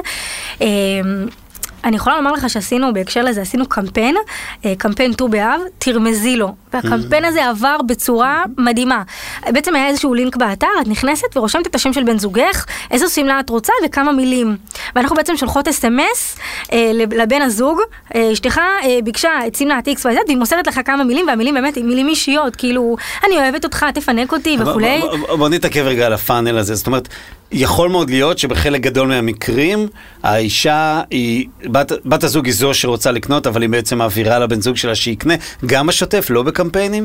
אני 1.84 1.96
יכולה 1.96 2.16
לומר 2.16 2.32
לך 2.32 2.50
שעשינו, 2.50 2.92
בהקשר 2.94 3.22
לזה, 3.22 3.40
עשינו 3.42 3.66
קמפיין, 3.66 4.16
אה, 4.64 4.72
קמפיין 4.78 5.12
ט"ו 5.14 5.28
באב, 5.28 5.60
תרמזי 5.78 6.36
לו. 6.36 6.54
והקמפיין 6.72 7.24
הזה 7.24 7.48
עבר 7.48 7.76
בצורה 7.86 8.42
מדהימה. 8.58 9.02
בעצם 9.48 9.74
היה 9.74 9.86
איזשהו 9.88 10.14
לינק 10.14 10.36
באתר, 10.36 10.66
את 10.82 10.88
נכנסת 10.88 11.36
ורושמת 11.36 11.66
את 11.66 11.74
השם 11.74 11.92
של 11.92 12.02
בן 12.02 12.18
זוגך, 12.18 12.66
איזו 12.90 13.08
שמלה 13.08 13.40
את 13.40 13.50
רוצה 13.50 13.72
וכמה 13.84 14.12
מילים. 14.12 14.56
ואנחנו 14.96 15.16
בעצם 15.16 15.36
שולחות 15.36 15.68
אס.אם.אס 15.68 16.38
אה, 16.72 16.90
לבן 16.94 17.42
הזוג, 17.42 17.78
אה, 18.14 18.32
אשתך 18.32 18.58
אה, 18.58 18.98
ביקשה 19.04 19.30
את 19.46 19.54
שמלת 19.54 19.88
XYZ 19.88 20.04
והיא 20.26 20.36
מוסרת 20.36 20.66
לך 20.66 20.80
כמה 20.84 21.04
מילים, 21.04 21.26
והמילים 21.28 21.54
באמת 21.54 21.78
מילים 21.78 22.08
אישיות, 22.08 22.56
כאילו, 22.56 22.96
אני 23.26 23.36
אוהבת 23.36 23.64
אותך, 23.64 23.86
תפנק 23.94 24.32
אותי 24.32 24.56
וכולי. 24.60 25.00
בוא- 25.00 25.16
בוא- 25.16 25.36
בוא 25.36 25.48
נתעכב 25.48 25.80
רגע 25.84 26.06
על 26.06 26.12
הפאנל 26.12 26.58
הזה, 26.58 26.74
זאת 26.74 26.86
אומרת, 26.86 27.08
יכול 27.52 27.88
מאוד 27.88 28.10
להיות 28.10 28.38
שבחלק 28.38 28.80
גדול 28.80 29.08
מהמקרים, 29.08 29.88
האישה 30.22 31.00
היא, 31.10 31.46
בת, 31.72 31.92
בת 32.04 32.24
הזוג 32.24 32.46
היא 32.46 32.54
זו 32.54 32.74
שרוצה 32.74 33.10
לקנות, 33.10 33.46
אבל 33.46 33.62
היא 33.62 33.70
בעצם 33.70 33.98
מעבירה 33.98 34.38
לבן 34.38 34.60
זוג 34.60 34.76
שלה 34.76 34.94
שיקנה, 34.94 35.34
גם 35.66 35.86
בשוטף, 35.86 36.26
לא 36.30 36.42
בקמפיינים? 36.42 37.04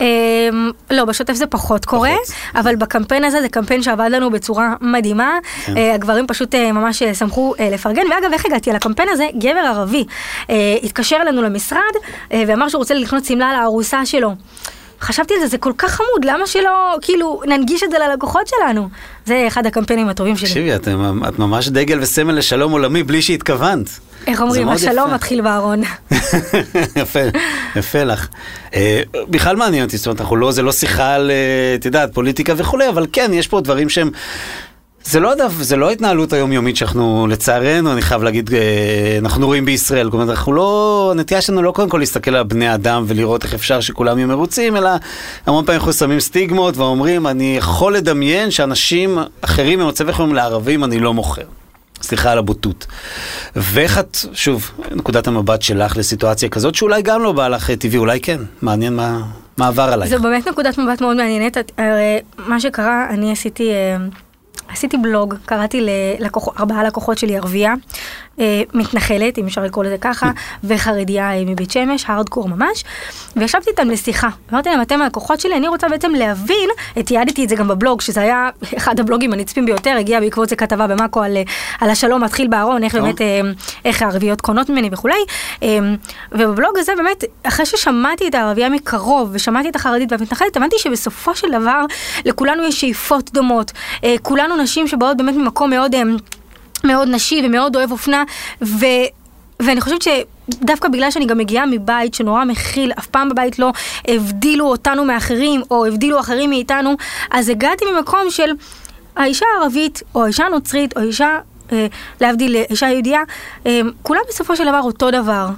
אמ, 0.00 0.70
לא, 0.90 1.04
בשוטף 1.04 1.32
זה 1.32 1.46
פחות 1.46 1.84
קורה, 1.84 2.14
אבל 2.54 2.76
בקמפיין 2.76 3.24
הזה 3.24 3.40
זה 3.40 3.48
קמפיין 3.48 3.82
שעבד 3.82 4.08
לנו 4.12 4.30
בצורה 4.30 4.74
מדהימה. 4.80 5.38
כן. 5.66 5.76
אה, 5.76 5.94
הגברים 5.94 6.26
פשוט 6.26 6.54
אה, 6.54 6.72
ממש 6.72 7.02
אה, 7.02 7.14
שמחו 7.14 7.54
אה, 7.60 7.70
לפרגן. 7.70 8.02
ואגב, 8.10 8.32
איך 8.32 8.46
הגעתי 8.46 8.72
לקמפיין 8.72 9.08
הזה? 9.12 9.26
גבר 9.38 9.60
ערבי 9.60 10.04
אה, 10.50 10.76
התקשר 10.82 11.16
אלינו 11.22 11.42
למשרד 11.42 11.80
אה, 12.32 12.42
ואמר 12.46 12.68
שהוא 12.68 12.78
רוצה 12.78 12.94
לקנות 12.94 13.24
שמלה 13.24 13.52
לארוסה 13.60 14.06
שלו. 14.06 14.34
חשבתי 15.00 15.34
על 15.34 15.40
זה, 15.40 15.46
זה 15.46 15.58
כל 15.58 15.72
כך 15.78 15.90
חמוד, 15.90 16.24
למה 16.24 16.46
שלא, 16.46 16.96
כאילו, 17.02 17.40
ננגיש 17.46 17.82
את 17.82 17.90
זה 17.90 17.98
ללקוחות 17.98 18.46
שלנו? 18.46 18.88
זה 19.26 19.44
אחד 19.46 19.66
הקמפיינים 19.66 20.08
הטובים 20.08 20.36
שלי. 20.36 20.48
תקשיבי, 20.48 20.74
את, 20.74 20.88
את 21.28 21.38
ממש 21.38 21.68
דגל 21.68 22.00
וסמל 22.00 22.32
לשלום 22.32 22.72
עולמי 22.72 23.02
בלי 23.02 23.22
שהתכוונת. 23.22 23.88
איך 24.26 24.40
אומרים, 24.40 24.68
השלום 24.68 25.06
יפה. 25.06 25.14
מתחיל 25.14 25.40
בארון. 25.40 25.82
יפה, 27.02 27.20
יפה 27.76 28.04
לך. 28.04 28.28
אה, 28.74 29.02
בכלל 29.14 29.56
מעניין 29.56 29.84
אותי, 29.84 29.96
זאת 29.96 30.06
אומרת, 30.06 30.20
אנחנו 30.20 30.36
לא, 30.36 30.52
זה 30.52 30.62
לא 30.62 30.72
שיחה 30.72 31.14
על, 31.14 31.30
אה, 31.30 31.74
את 31.74 31.84
יודעת, 31.84 32.14
פוליטיקה 32.14 32.54
וכולי, 32.56 32.88
אבל 32.88 33.06
כן, 33.12 33.30
יש 33.34 33.48
פה 33.48 33.60
דברים 33.60 33.88
שהם... 33.88 34.10
זה 35.04 35.20
לא, 35.20 35.34
דף, 35.34 35.52
זה 35.60 35.76
לא 35.76 35.90
התנהלות 35.90 36.32
היומיומית 36.32 36.76
שאנחנו, 36.76 37.26
לצערנו, 37.30 37.92
אני 37.92 38.02
חייב 38.02 38.22
להגיד, 38.22 38.54
אה, 38.54 39.18
אנחנו 39.18 39.46
רואים 39.46 39.64
בישראל. 39.64 40.10
אומרת, 40.12 40.28
אנחנו 40.28 40.52
לא, 40.52 41.08
הנטייה 41.14 41.40
שלנו 41.40 41.62
לא 41.62 41.72
קודם 41.72 41.88
כל 41.88 41.98
להסתכל 41.98 42.34
על 42.34 42.42
בני 42.42 42.74
אדם 42.74 43.04
ולראות 43.06 43.44
איך 43.44 43.54
אפשר 43.54 43.80
שכולם 43.80 44.18
יהיו 44.18 44.28
מרוצים, 44.28 44.76
אלא 44.76 44.90
המון 45.46 45.64
פעמים 45.64 45.78
אנחנו 45.78 45.92
שמים 45.92 46.20
סטיגמות 46.20 46.76
ואומרים, 46.76 47.26
אני 47.26 47.56
יכול 47.56 47.96
לדמיין 47.96 48.50
שאנשים 48.50 49.18
אחרים 49.40 49.78
במצבי 49.78 50.12
חירום 50.12 50.34
לערבים 50.34 50.84
אני 50.84 50.98
לא 50.98 51.14
מוכר. 51.14 51.42
סליחה 52.02 52.32
על 52.32 52.38
הבוטות. 52.38 52.86
ואיך 53.56 53.98
את, 53.98 54.16
שוב, 54.32 54.70
נקודת 54.90 55.26
המבט 55.26 55.62
שלך 55.62 55.96
לסיטואציה 55.96 56.48
כזאת, 56.48 56.74
שאולי 56.74 57.02
גם 57.02 57.22
לא 57.22 57.32
בא 57.32 57.48
לך 57.48 57.70
טבעי, 57.70 57.98
אולי 57.98 58.20
כן, 58.20 58.38
מעניין 58.62 58.96
מה, 58.96 59.20
מה 59.58 59.68
עבר 59.68 59.92
עלייך. 59.92 60.10
זו 60.10 60.22
באמת 60.22 60.48
נקודת 60.48 60.78
מבט 60.78 61.00
מאוד 61.00 61.16
מעניינת. 61.16 61.56
מה 62.38 62.60
שקרה, 62.60 63.06
אני 63.10 63.32
עשיתי... 63.32 63.70
עשיתי 64.68 64.96
בלוג, 64.96 65.34
קראתי 65.44 65.86
לארבעה 66.18 66.84
לקוחות 66.84 67.18
שלי 67.18 67.36
ערבייה, 67.36 67.74
מתנחלת, 68.74 69.38
אם 69.38 69.46
אפשר 69.46 69.62
לקרוא 69.62 69.84
לזה 69.84 69.96
ככה, 70.00 70.30
וחרדיה 70.64 71.32
אה, 71.32 71.42
מבית 71.46 71.70
שמש, 71.70 72.04
הארדקור 72.06 72.48
ממש, 72.48 72.84
וישבתי 73.36 73.70
איתם 73.70 73.90
לשיחה. 73.90 74.28
אמרתי 74.52 74.68
להם, 74.68 74.82
אתם 74.82 75.02
הלקוחות 75.02 75.40
שלי, 75.40 75.56
אני 75.56 75.68
רוצה 75.68 75.88
בעצם 75.88 76.12
להבין, 76.14 76.70
תיעדתי 77.04 77.44
את 77.44 77.48
זה 77.48 77.56
גם 77.56 77.68
בבלוג, 77.68 78.00
שזה 78.00 78.20
היה 78.20 78.48
אחד 78.76 79.00
הבלוגים 79.00 79.32
הנצפים 79.32 79.66
ביותר, 79.66 79.96
הגיע 79.98 80.20
בעקבות 80.20 80.48
זה 80.48 80.56
כתבה 80.56 80.86
במאקו 80.86 81.22
על, 81.22 81.36
אה, 81.36 81.42
על 81.80 81.90
השלום 81.90 82.24
מתחיל 82.24 82.48
בארון, 82.48 82.84
איך 82.84 82.94
באמת, 82.94 83.20
איך 83.84 84.02
הערביות 84.02 84.40
קונות 84.40 84.70
ממני 84.70 84.88
וכולי. 84.92 85.24
ובבלוג 86.32 86.78
הזה 86.78 86.92
באמת, 86.96 87.24
אחרי 87.42 87.66
ששמעתי 87.66 88.28
את 88.28 88.34
הערבייה 88.34 88.68
מקרוב, 88.68 89.30
ושמעתי 89.32 89.68
את 89.68 89.76
החרדית 89.76 90.12
והמתנחלת, 90.12 90.56
הבנתי 90.56 90.76
שבסופו 90.78 91.34
של 91.34 91.50
דבר, 91.50 91.84
לכולנו 92.24 92.64
יש 92.64 92.80
שאיפות 92.80 93.30
דומות. 93.32 93.72
כולנו 94.22 94.56
נשים 94.56 94.88
שבאות 94.88 95.16
באמת 95.16 95.34
ממקום 95.34 95.70
מאוד... 95.70 95.94
מאוד 96.84 97.08
נשי 97.08 97.42
ומאוד 97.44 97.76
אוהב 97.76 97.92
אופנה, 97.92 98.24
ו... 98.62 98.84
ואני 99.62 99.80
חושבת 99.80 100.02
שדווקא 100.02 100.88
בגלל 100.88 101.10
שאני 101.10 101.26
גם 101.26 101.38
מגיעה 101.38 101.66
מבית 101.66 102.14
שנורא 102.14 102.44
מכיל, 102.44 102.92
אף 102.98 103.06
פעם 103.06 103.28
בבית 103.28 103.58
לא 103.58 103.72
הבדילו 104.08 104.66
אותנו 104.66 105.04
מאחרים, 105.04 105.62
או 105.70 105.86
הבדילו 105.86 106.20
אחרים 106.20 106.50
מאיתנו, 106.50 106.94
אז 107.30 107.48
הגעתי 107.48 107.84
ממקום 107.92 108.30
של 108.30 108.50
האישה 109.16 109.46
הערבית, 109.56 110.02
או 110.14 110.24
האישה 110.24 110.44
הנוצרית, 110.46 110.96
או 110.96 111.02
האישה 111.02 111.38
להבדיל 112.20 112.56
אישה 112.70 112.86
יהודייה, 112.86 113.20
אה, 113.66 113.80
כולם 114.02 114.20
בסופו 114.28 114.56
של 114.56 114.64
דבר 114.64 114.80
אותו 114.84 115.10
דבר. 115.10 115.48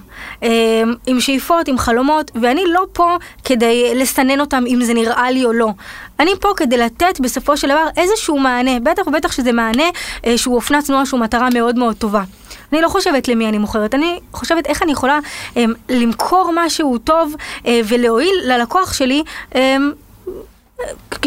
אה, 0.42 0.83
עם 1.07 1.20
שאיפות, 1.20 1.68
עם 1.68 1.79
חלומות, 1.79 2.31
ואני 2.35 2.64
לא 2.66 2.87
פה 2.92 3.16
כדי 3.44 3.94
לסנן 3.94 4.40
אותם 4.40 4.64
אם 4.66 4.79
זה 4.83 4.94
נראה 4.94 5.31
לי 5.31 5.44
או 5.44 5.53
לא. 5.53 5.68
אני 6.20 6.31
פה 6.40 6.48
כדי 6.57 6.77
לתת 6.77 7.20
בסופו 7.20 7.57
של 7.57 7.68
דבר 7.68 7.87
איזשהו 7.96 8.38
מענה, 8.38 8.81
בטח 8.81 9.07
ובטח 9.07 9.33
שזה 9.33 9.53
מענה 9.53 9.85
שהוא 10.37 10.55
אופנה 10.55 10.83
צנועה, 10.83 11.07
שהוא 11.07 11.20
מטרה 11.20 11.48
מאוד 11.55 11.79
מאוד 11.79 11.96
טובה. 11.96 12.22
אני 12.72 12.81
לא 12.81 12.88
חושבת 12.88 13.29
למי 13.29 13.48
אני 13.48 13.59
מוכרת, 13.59 13.94
אני 13.94 14.18
חושבת 14.33 14.66
איך 14.66 14.83
אני 14.83 14.92
יכולה 14.92 15.18
אה, 15.57 15.64
למכור 15.88 16.51
משהו 16.55 16.98
טוב 16.98 17.35
אה, 17.66 17.81
ולהועיל 17.88 18.35
ללקוח 18.44 18.92
שלי. 18.92 19.22
אה, 19.55 19.77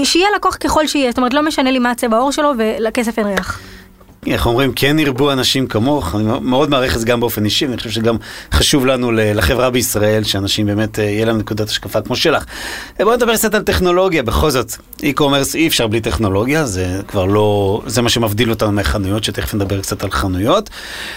שיהיה 0.04 0.28
לקוח 0.36 0.56
ככל 0.56 0.88
שיהיה, 0.88 1.12
זאת 1.12 1.17
אומרת 1.17 1.34
לא 1.34 1.41
משנה 1.41 1.71
לי 1.71 1.80
מה 1.80 1.91
הצבע 1.91 2.17
העור 2.17 2.32
שלו 2.32 2.52
ולכסף 2.58 3.19
אין 3.19 3.28
ריח. 3.28 3.60
איך 4.28 4.46
אומרים, 4.46 4.74
כן 4.74 5.00
ירבו 5.00 5.32
אנשים 5.32 5.68
כמוך, 5.68 6.16
אני 6.16 6.24
מאוד 6.42 6.70
מעריך 6.70 6.96
את 6.96 7.00
זה 7.00 7.06
גם 7.06 7.20
באופן 7.20 7.46
אישי, 7.46 7.66
ואני 7.66 7.78
חושב 7.78 7.90
שגם 7.90 8.16
חשוב 8.52 8.86
לנו 8.86 9.12
לחברה 9.12 9.70
בישראל, 9.70 10.24
שאנשים 10.24 10.66
באמת, 10.66 11.00
אה, 11.00 11.04
יהיה 11.04 11.26
להם 11.26 11.38
נקודת 11.38 11.70
השקפה 11.70 12.02
כמו 12.02 12.16
שלך. 12.16 12.46
אה, 13.00 13.06
בואו 13.06 13.16
נדבר 13.16 13.36
קצת 13.36 13.56
על 13.56 13.62
טכנולוגיה, 13.62 14.24
בכל 14.24 14.50
זאת, 14.50 14.72
e-commerce 15.02 15.56
אי 15.56 15.68
אפשר 15.68 15.88
בלי 15.88 16.02
טכנולוגיה, 16.02 16.66
זה 16.66 17.02
כבר 17.08 17.26
לא, 17.26 17.82
זה 17.86 18.02
מה 18.02 18.10
שמבדיל 18.10 18.50
אותנו 18.50 18.72
מהחנויות, 18.72 19.24
שתכף 19.24 19.54
נדבר 19.54 19.82
קצת 19.82 20.04
על 20.04 20.12
חנויות. 20.12 20.70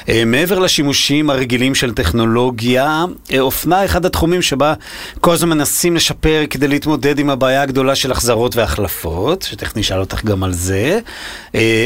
אה, 0.09 0.23
מעבר 0.27 0.59
לשימושים 0.59 1.31
הרגילים 1.31 1.75
של 1.75 1.95
טכנולוגיה, 1.95 3.05
אופנה 3.39 3.85
אחד 3.85 4.07
התחומים 4.07 4.43
שבה 4.43 4.75
כל 5.21 5.33
הזמן 5.33 5.49
מנסים 5.49 5.97
לשפר 5.97 6.45
כדי 6.51 6.69
להתמודד 6.69 7.19
עם 7.19 7.31
הבעיה 7.31 7.63
הגדולה 7.63 7.95
של 7.95 8.13
החזרות 8.13 8.57
והחלפות, 8.57 9.43
שתכף 9.43 9.77
נשאל 9.77 10.01
אותך 10.01 10.25
גם 10.25 10.45
על 10.45 10.53
זה. 10.53 10.99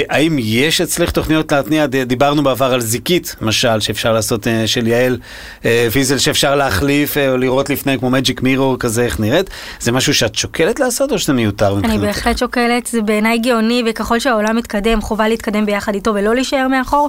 האם 0.09 0.37
יש 0.39 0.81
אצלך 0.81 1.12
תוכניות 1.13 1.53
להתניע, 1.53 1.87
דיברנו 1.87 2.43
בעבר 2.43 2.75
על 2.75 2.81
זיקית, 2.81 3.37
למשל, 3.41 3.81
שאפשר 3.81 4.13
לעשות, 4.13 4.47
אה, 4.47 4.67
של 4.67 4.87
יעל 4.87 5.19
אה, 5.65 5.89
ויזל, 5.93 6.19
שאפשר 6.19 6.55
להחליף 6.55 7.17
אה, 7.17 7.31
או 7.31 7.37
לראות 7.37 7.71
לפני, 7.71 7.99
כמו 7.99 8.11
מג'יק 8.11 8.43
מירור 8.43 8.79
כזה, 8.79 9.03
איך 9.03 9.21
נראית. 9.21 9.51
זה 9.81 9.93
משהו 9.93 10.15
שאת 10.15 10.35
שוקלת 10.35 10.81
לעשות 10.81 11.13
או 11.13 11.19
שזה 11.19 11.33
מיותר 11.33 11.75
מבחינתך? 11.75 11.99
אני 11.99 12.07
בהחלט 12.07 12.39
שוקלת, 12.39 12.87
זה 12.87 13.03
בעיניי 13.03 13.39
גאוני, 13.39 13.83
וככל 13.87 14.19
שהעולם 14.19 14.57
מתקדם, 14.57 15.01
חובה 15.01 15.29
להתקדם 15.29 15.67
ביחד 15.67 15.95
איתו 15.95 16.15
ולא 16.15 16.35
להישאר 16.35 16.69
מאחור. 16.69 17.09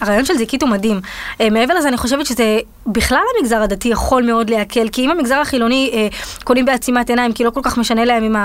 הרעיון 0.00 0.24
של 0.24 0.34
זיקית 0.34 0.62
הוא 0.62 0.70
מדהים. 0.70 1.00
מעבר 1.40 1.74
לזה, 1.74 1.88
אני 1.88 1.96
חושבת 1.96 2.26
שזה 2.26 2.58
בכלל 2.86 3.18
המגזר 3.36 3.62
הדתי 3.62 3.88
יכול 3.88 4.22
מאוד 4.22 4.50
להקל, 4.50 4.88
כי 4.88 5.04
אם 5.04 5.10
המגזר 5.10 5.34
החילוני 5.34 6.08
קונים 6.44 6.64
בעצימת 6.64 7.10
עיניים, 7.10 7.32
כי 7.32 7.44
לא 7.44 7.50
כל 7.50 7.60
כך 7.62 7.78
משנה 7.78 8.04
להם 8.04 8.24
אם 8.24 8.36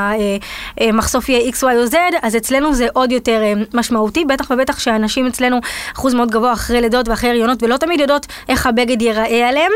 המחשוף 0.78 1.30
יהיה 1.30 1.52
X, 1.52 1.56
Y 1.56 1.64
או 1.64 1.86
Z, 1.92 1.96
אז 2.22 2.36
אצלנו 2.36 2.74
זה 2.74 2.88
עוד 2.94 3.12
יותר 3.12 3.42
משמעותי, 3.74 4.26
בטח 4.26 4.51
ובטח 4.52 4.80
שהנשים 4.80 5.28
אצלנו 5.28 5.60
אחוז 5.96 6.14
מאוד 6.14 6.32
גבוה 6.32 6.54
אחרי 6.54 6.82
לידות 6.82 7.08
ואחרי 7.08 7.30
הריונות, 7.30 7.64
ולא 7.64 7.78
תמיד 7.78 8.00
יודעות 8.00 8.28
איך 8.50 8.68
הבגד 8.68 9.02
ייראה 9.02 9.50
עליהם. 9.50 9.72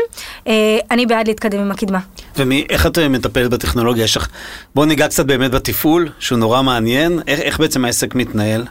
אה, 0.46 0.78
אני 0.90 1.06
בעד 1.06 1.28
להתקדם 1.28 1.60
עם 1.60 1.70
הקדמה. 1.70 1.98
ואיך 2.36 2.86
את 2.86 2.98
מטפלת 2.98 3.50
בטכנולוגיה? 3.50 4.04
יש. 4.04 4.18
בואו 4.74 4.86
ניגע 4.86 5.08
קצת 5.08 5.26
באמת 5.26 5.50
בתפעול, 5.50 6.08
שהוא 6.18 6.38
נורא 6.38 6.62
מעניין. 6.62 7.20
איך, 7.26 7.40
איך 7.40 7.60
בעצם 7.60 7.84
העסק 7.84 8.14
מתנהל? 8.14 8.64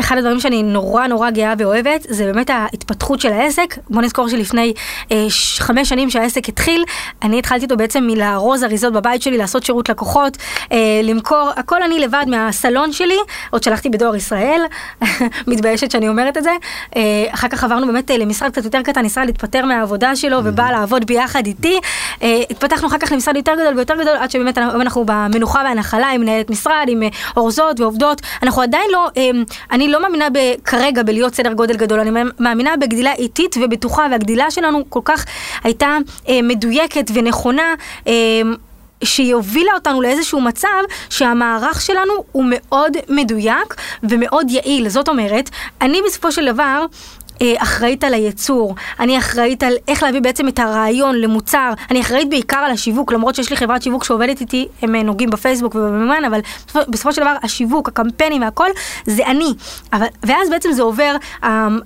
אחד 0.00 0.18
הדברים 0.18 0.40
שאני 0.40 0.62
נורא 0.62 1.06
נורא 1.06 1.30
גאה 1.30 1.54
ואוהבת, 1.58 2.06
זה 2.08 2.24
באמת 2.24 2.50
ההתפתחות 2.50 3.20
של 3.20 3.32
העסק. 3.32 3.74
בוא 3.90 4.02
נזכור 4.02 4.28
שלפני 4.28 4.72
אה, 5.12 5.26
חמש 5.58 5.88
שנים 5.88 6.10
שהעסק 6.10 6.48
התחיל, 6.48 6.84
אני 7.22 7.38
התחלתי 7.38 7.64
אותו 7.64 7.76
בעצם 7.76 8.04
מלארוז 8.06 8.64
אריזות 8.64 8.92
בבית 8.92 9.22
שלי, 9.22 9.38
לעשות 9.38 9.62
שירות 9.64 9.88
לקוחות, 9.88 10.36
אה, 10.72 11.00
למכור, 11.04 11.50
הכל 11.56 11.82
אני 11.82 11.98
לבד 11.98 12.24
מהסלון 12.28 12.92
שלי, 12.92 13.18
עוד 13.50 13.62
שלחתי 13.62 13.88
בדואר 13.88 14.16
ישראל, 14.16 14.60
מתביישת 15.46 15.90
שאני 15.90 16.08
אומרת 16.08 16.36
את 16.36 16.42
זה. 16.42 16.52
אה, 16.96 17.26
אחר 17.30 17.48
כך 17.48 17.64
עברנו 17.64 17.86
באמת 17.86 18.10
אה, 18.10 18.16
למשרד 18.16 18.52
קצת 18.52 18.64
יותר 18.64 18.82
קטן, 18.82 19.04
ישראל 19.04 19.28
התפטר 19.28 19.64
מהעבודה 19.64 20.16
שלו 20.16 20.38
ובא 20.44 20.70
לעבוד 20.70 21.04
ביחד 21.06 21.46
איתי. 21.46 21.80
אה, 22.22 22.42
התפתחנו 22.50 22.88
אחר 22.88 22.98
כך 22.98 23.12
למשרד 23.12 23.36
יותר 23.36 23.52
גדול 23.54 23.76
ויותר 23.76 23.94
גדול, 23.94 24.16
עד 24.16 24.30
שבאמת 24.30 24.58
אנחנו 24.58 25.04
במנוחה 25.06 25.62
והנחלה 25.64 26.10
עם 26.10 26.20
מנהלת 26.20 26.50
משרד, 26.50 26.86
עם 26.88 27.02
אה, 27.02 27.08
אורזות 27.36 27.80
ועובדות. 27.80 28.20
אנחנו 28.42 28.62
עדיין 28.62 28.90
לא, 28.92 29.08
אה, 29.16 29.30
אני 29.70 29.87
לא 29.88 30.02
מאמינה 30.02 30.28
כרגע 30.64 31.02
בלהיות 31.02 31.34
סדר 31.34 31.52
גודל 31.52 31.76
גדול, 31.76 32.00
אני 32.00 32.10
מאמינה 32.38 32.76
בגדילה 32.76 33.12
איטית 33.12 33.56
ובטוחה, 33.62 34.06
והגדילה 34.10 34.50
שלנו 34.50 34.84
כל 34.88 35.00
כך 35.04 35.24
הייתה 35.64 35.98
אה, 36.28 36.42
מדויקת 36.42 37.10
ונכונה. 37.14 37.74
אה, 38.06 38.12
שהיא 39.04 39.34
הובילה 39.34 39.72
אותנו 39.74 40.02
לאיזשהו 40.02 40.40
מצב 40.40 40.82
שהמערך 41.10 41.80
שלנו 41.80 42.12
הוא 42.32 42.44
מאוד 42.48 42.96
מדויק 43.08 43.74
ומאוד 44.02 44.50
יעיל. 44.50 44.88
זאת 44.88 45.08
אומרת, 45.08 45.50
אני 45.80 46.00
בסופו 46.06 46.32
של 46.32 46.52
דבר 46.52 46.86
אחראית 47.56 48.04
על 48.04 48.14
הייצור, 48.14 48.74
אני 49.00 49.18
אחראית 49.18 49.62
על 49.62 49.72
איך 49.88 50.02
להביא 50.02 50.20
בעצם 50.20 50.48
את 50.48 50.58
הרעיון 50.58 51.16
למוצר, 51.16 51.72
אני 51.90 52.00
אחראית 52.00 52.30
בעיקר 52.30 52.56
על 52.56 52.70
השיווק, 52.70 53.12
למרות 53.12 53.34
שיש 53.34 53.50
לי 53.50 53.56
חברת 53.56 53.82
שיווק 53.82 54.04
שעובדת 54.04 54.40
איתי, 54.40 54.68
הם 54.82 54.94
אה, 54.94 55.02
נוגעים 55.02 55.30
בפייסבוק 55.30 55.74
ובמימן, 55.74 56.24
אבל 56.26 56.40
בסופו 56.88 57.12
של 57.12 57.20
דבר 57.20 57.34
השיווק, 57.42 57.88
הקמפיינים 57.88 58.42
והכל, 58.42 58.68
זה 59.06 59.26
אני. 59.26 59.54
אבל, 59.92 60.06
ואז 60.22 60.50
בעצם 60.50 60.72
זה 60.72 60.82
עובר, 60.82 61.16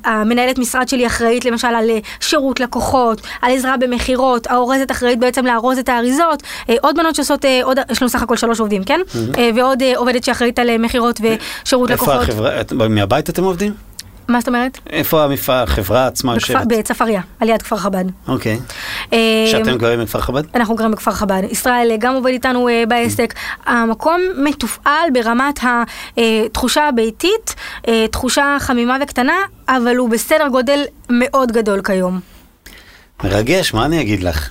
המנהלת 0.04 0.58
משרד 0.58 0.88
שלי 0.88 1.06
אחראית 1.06 1.44
למשל 1.44 1.68
על 1.68 1.90
אה, 1.90 1.98
שירות 2.20 2.60
לקוחות, 2.60 3.20
על 3.42 3.52
עזרה 3.52 3.76
במכירות, 3.76 4.46
האורזת 4.46 4.90
אחראית 4.90 5.18
בעצם 5.18 5.46
לארוז 5.46 5.78
את 5.78 5.88
האריזות, 5.88 6.42
עוד 6.80 6.96
בנות 6.96 7.14
שעושות, 7.14 7.44
עוד, 7.62 7.78
יש 7.90 8.02
לנו 8.02 8.08
סך 8.08 8.22
הכל 8.22 8.36
שלוש 8.36 8.60
עובדים, 8.60 8.84
כן? 8.84 9.00
Mm-hmm. 9.06 9.38
ועוד 9.54 9.82
עובדת 9.96 10.24
שאחראית 10.24 10.58
על 10.58 10.78
מכירות 10.78 11.20
ושירות 11.20 11.90
לקוחות. 11.90 12.20
איפה 12.20 12.48
החברה, 12.48 12.88
מהבית 12.88 13.30
אתם 13.30 13.44
עובדים? 13.44 13.91
מה 14.28 14.40
זאת 14.40 14.48
אומרת? 14.48 14.78
איפה 14.90 15.24
המפעל, 15.24 15.64
החברה 15.64 16.06
עצמה 16.06 16.34
יושבת? 16.34 16.66
בצפריה, 16.66 17.20
על 17.40 17.48
יד 17.48 17.62
כפר 17.62 17.76
חב"ד. 17.76 18.04
אוקיי. 18.28 18.58
אה, 19.12 19.18
שאתם 19.50 19.78
גרים 19.78 20.00
בכפר 20.00 20.20
חב"ד? 20.20 20.42
אנחנו 20.54 20.74
גרים 20.74 20.90
בכפר 20.90 21.10
חב"ד. 21.10 21.42
ישראל 21.50 21.96
גם 21.98 22.14
עובד 22.14 22.30
איתנו 22.30 22.68
אה, 22.68 22.84
בעסק. 22.88 23.34
המקום 23.66 24.20
מתופעל 24.36 25.10
ברמת 25.12 25.60
התחושה 25.62 26.88
הביתית, 26.88 27.54
אה, 27.88 28.06
תחושה 28.10 28.56
חמימה 28.60 28.96
וקטנה, 29.02 29.36
אבל 29.68 29.96
הוא 29.96 30.10
בסדר 30.10 30.48
גודל 30.48 30.84
מאוד 31.10 31.52
גדול 31.52 31.82
כיום. 31.82 32.20
מרגש, 33.24 33.74
מה 33.74 33.84
אני 33.84 34.00
אגיד 34.00 34.22
לך? 34.22 34.50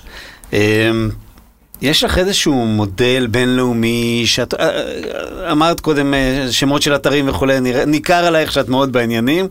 יש 1.82 2.04
לך 2.04 2.18
איזשהו 2.18 2.54
מודל 2.66 3.26
בינלאומי 3.30 4.22
שאת 4.26 4.54
אה, 4.54 4.68
אה, 4.68 5.52
אמרת 5.52 5.80
קודם 5.80 6.14
אה, 6.14 6.46
שמות 6.50 6.82
של 6.82 6.94
אתרים 6.94 7.28
וכולי, 7.28 7.60
ניכר 7.86 8.24
עלייך 8.24 8.52
שאת 8.52 8.68
מאוד 8.68 8.92
בעניינים, 8.92 9.46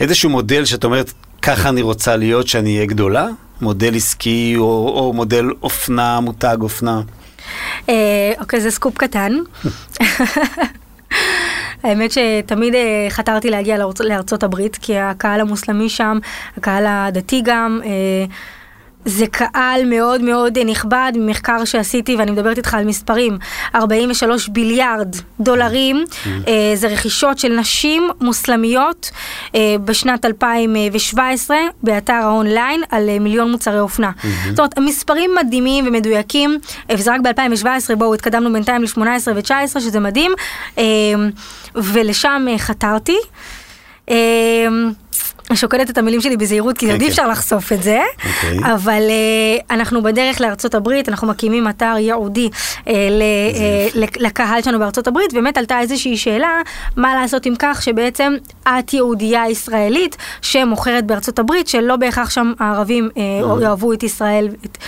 איזשהו 0.00 0.30
מודל 0.30 0.64
שאת 0.64 0.84
אומרת 0.84 1.12
ככה 1.42 1.68
אני 1.68 1.82
רוצה 1.82 2.16
להיות 2.16 2.48
שאני 2.48 2.74
אהיה 2.74 2.86
גדולה? 2.86 3.26
מודל 3.60 3.96
עסקי 3.96 4.54
או, 4.56 4.92
או 4.98 5.12
מודל 5.12 5.44
אופנה, 5.62 6.20
מותג 6.20 6.56
אופנה? 6.60 7.00
אוקיי, 8.40 8.60
זה 8.60 8.70
סקופ 8.70 8.98
קטן. 8.98 9.32
האמת 11.82 12.10
שתמיד 12.12 12.74
חתרתי 13.10 13.50
להגיע 13.50 13.76
לארצ- 13.78 14.04
לארצות 14.04 14.42
הברית, 14.42 14.78
כי 14.82 14.98
הקהל 14.98 15.40
המוסלמי 15.40 15.88
שם, 15.88 16.18
הקהל 16.56 16.84
הדתי 16.88 17.42
גם, 17.44 17.80
אה, 17.84 17.90
זה 19.08 19.26
קהל 19.26 19.84
מאוד 19.84 20.22
מאוד 20.22 20.58
נכבד, 20.58 21.12
ממחקר 21.16 21.64
שעשיתי, 21.64 22.16
ואני 22.16 22.30
מדברת 22.30 22.56
איתך 22.56 22.74
על 22.74 22.84
מספרים, 22.84 23.38
43 23.74 24.48
ביליארד 24.48 25.16
דולרים, 25.40 26.04
אה, 26.48 26.72
זה 26.74 26.88
רכישות 26.88 27.38
של 27.38 27.48
נשים 27.48 28.10
מוסלמיות 28.20 29.10
אה, 29.54 29.76
בשנת 29.84 30.24
2017 30.24 31.56
באתר 31.82 32.12
האונליין 32.12 32.82
על 32.90 33.08
אה, 33.08 33.18
מיליון 33.18 33.50
מוצרי 33.50 33.80
אופנה. 33.80 34.10
זאת 34.50 34.58
אומרת, 34.58 34.78
המספרים 34.78 35.30
מדהימים 35.40 35.86
ומדויקים, 35.88 36.58
וזה 36.92 37.14
רק 37.14 37.20
ב-2017, 37.20 37.94
בואו, 37.98 38.14
התקדמנו 38.14 38.52
בינתיים 38.52 38.82
ל-18 38.82 39.00
ו-19, 39.34 39.80
שזה 39.80 40.00
מדהים, 40.00 40.32
ולשם 41.74 42.46
חתרתי. 42.58 43.16
שוקלת 45.54 45.90
את 45.90 45.98
המילים 45.98 46.20
שלי 46.20 46.36
בזהירות, 46.36 46.78
כי 46.78 46.86
כן, 46.86 46.92
עוד 46.92 47.00
כן. 47.00 47.04
אי 47.06 47.10
אפשר 47.10 47.28
לחשוף 47.28 47.72
את 47.72 47.82
זה, 47.82 48.00
אוקיי. 48.16 48.74
אבל 48.74 49.02
uh, 49.08 49.64
אנחנו 49.70 50.02
בדרך 50.02 50.40
לארצות 50.40 50.74
הברית, 50.74 51.08
אנחנו 51.08 51.26
מקימים 51.28 51.68
אתר 51.68 51.94
ייעודי 51.98 52.48
uh, 52.52 52.88
ל, 52.90 53.22
uh, 53.92 53.98
לק- 53.98 54.16
לקהל 54.20 54.62
שלנו 54.62 54.78
בארצות 54.78 55.06
הברית, 55.06 55.32
באמת 55.32 55.58
עלתה 55.58 55.80
איזושהי 55.80 56.16
שאלה, 56.16 56.60
מה 56.96 57.14
לעשות 57.14 57.46
עם 57.46 57.54
כך 57.58 57.82
שבעצם 57.82 58.34
את 58.68 58.94
יהודייה 58.94 59.48
ישראלית 59.48 60.16
שמוכרת 60.42 61.06
בארצות 61.06 61.38
הברית, 61.38 61.68
שלא 61.68 61.96
בהכרח 61.96 62.30
שם 62.30 62.52
הערבים 62.58 63.08
uh, 63.14 63.18
יאהבו 63.62 63.92
את 63.92 64.02
ישראל. 64.02 64.48
את, 64.66 64.78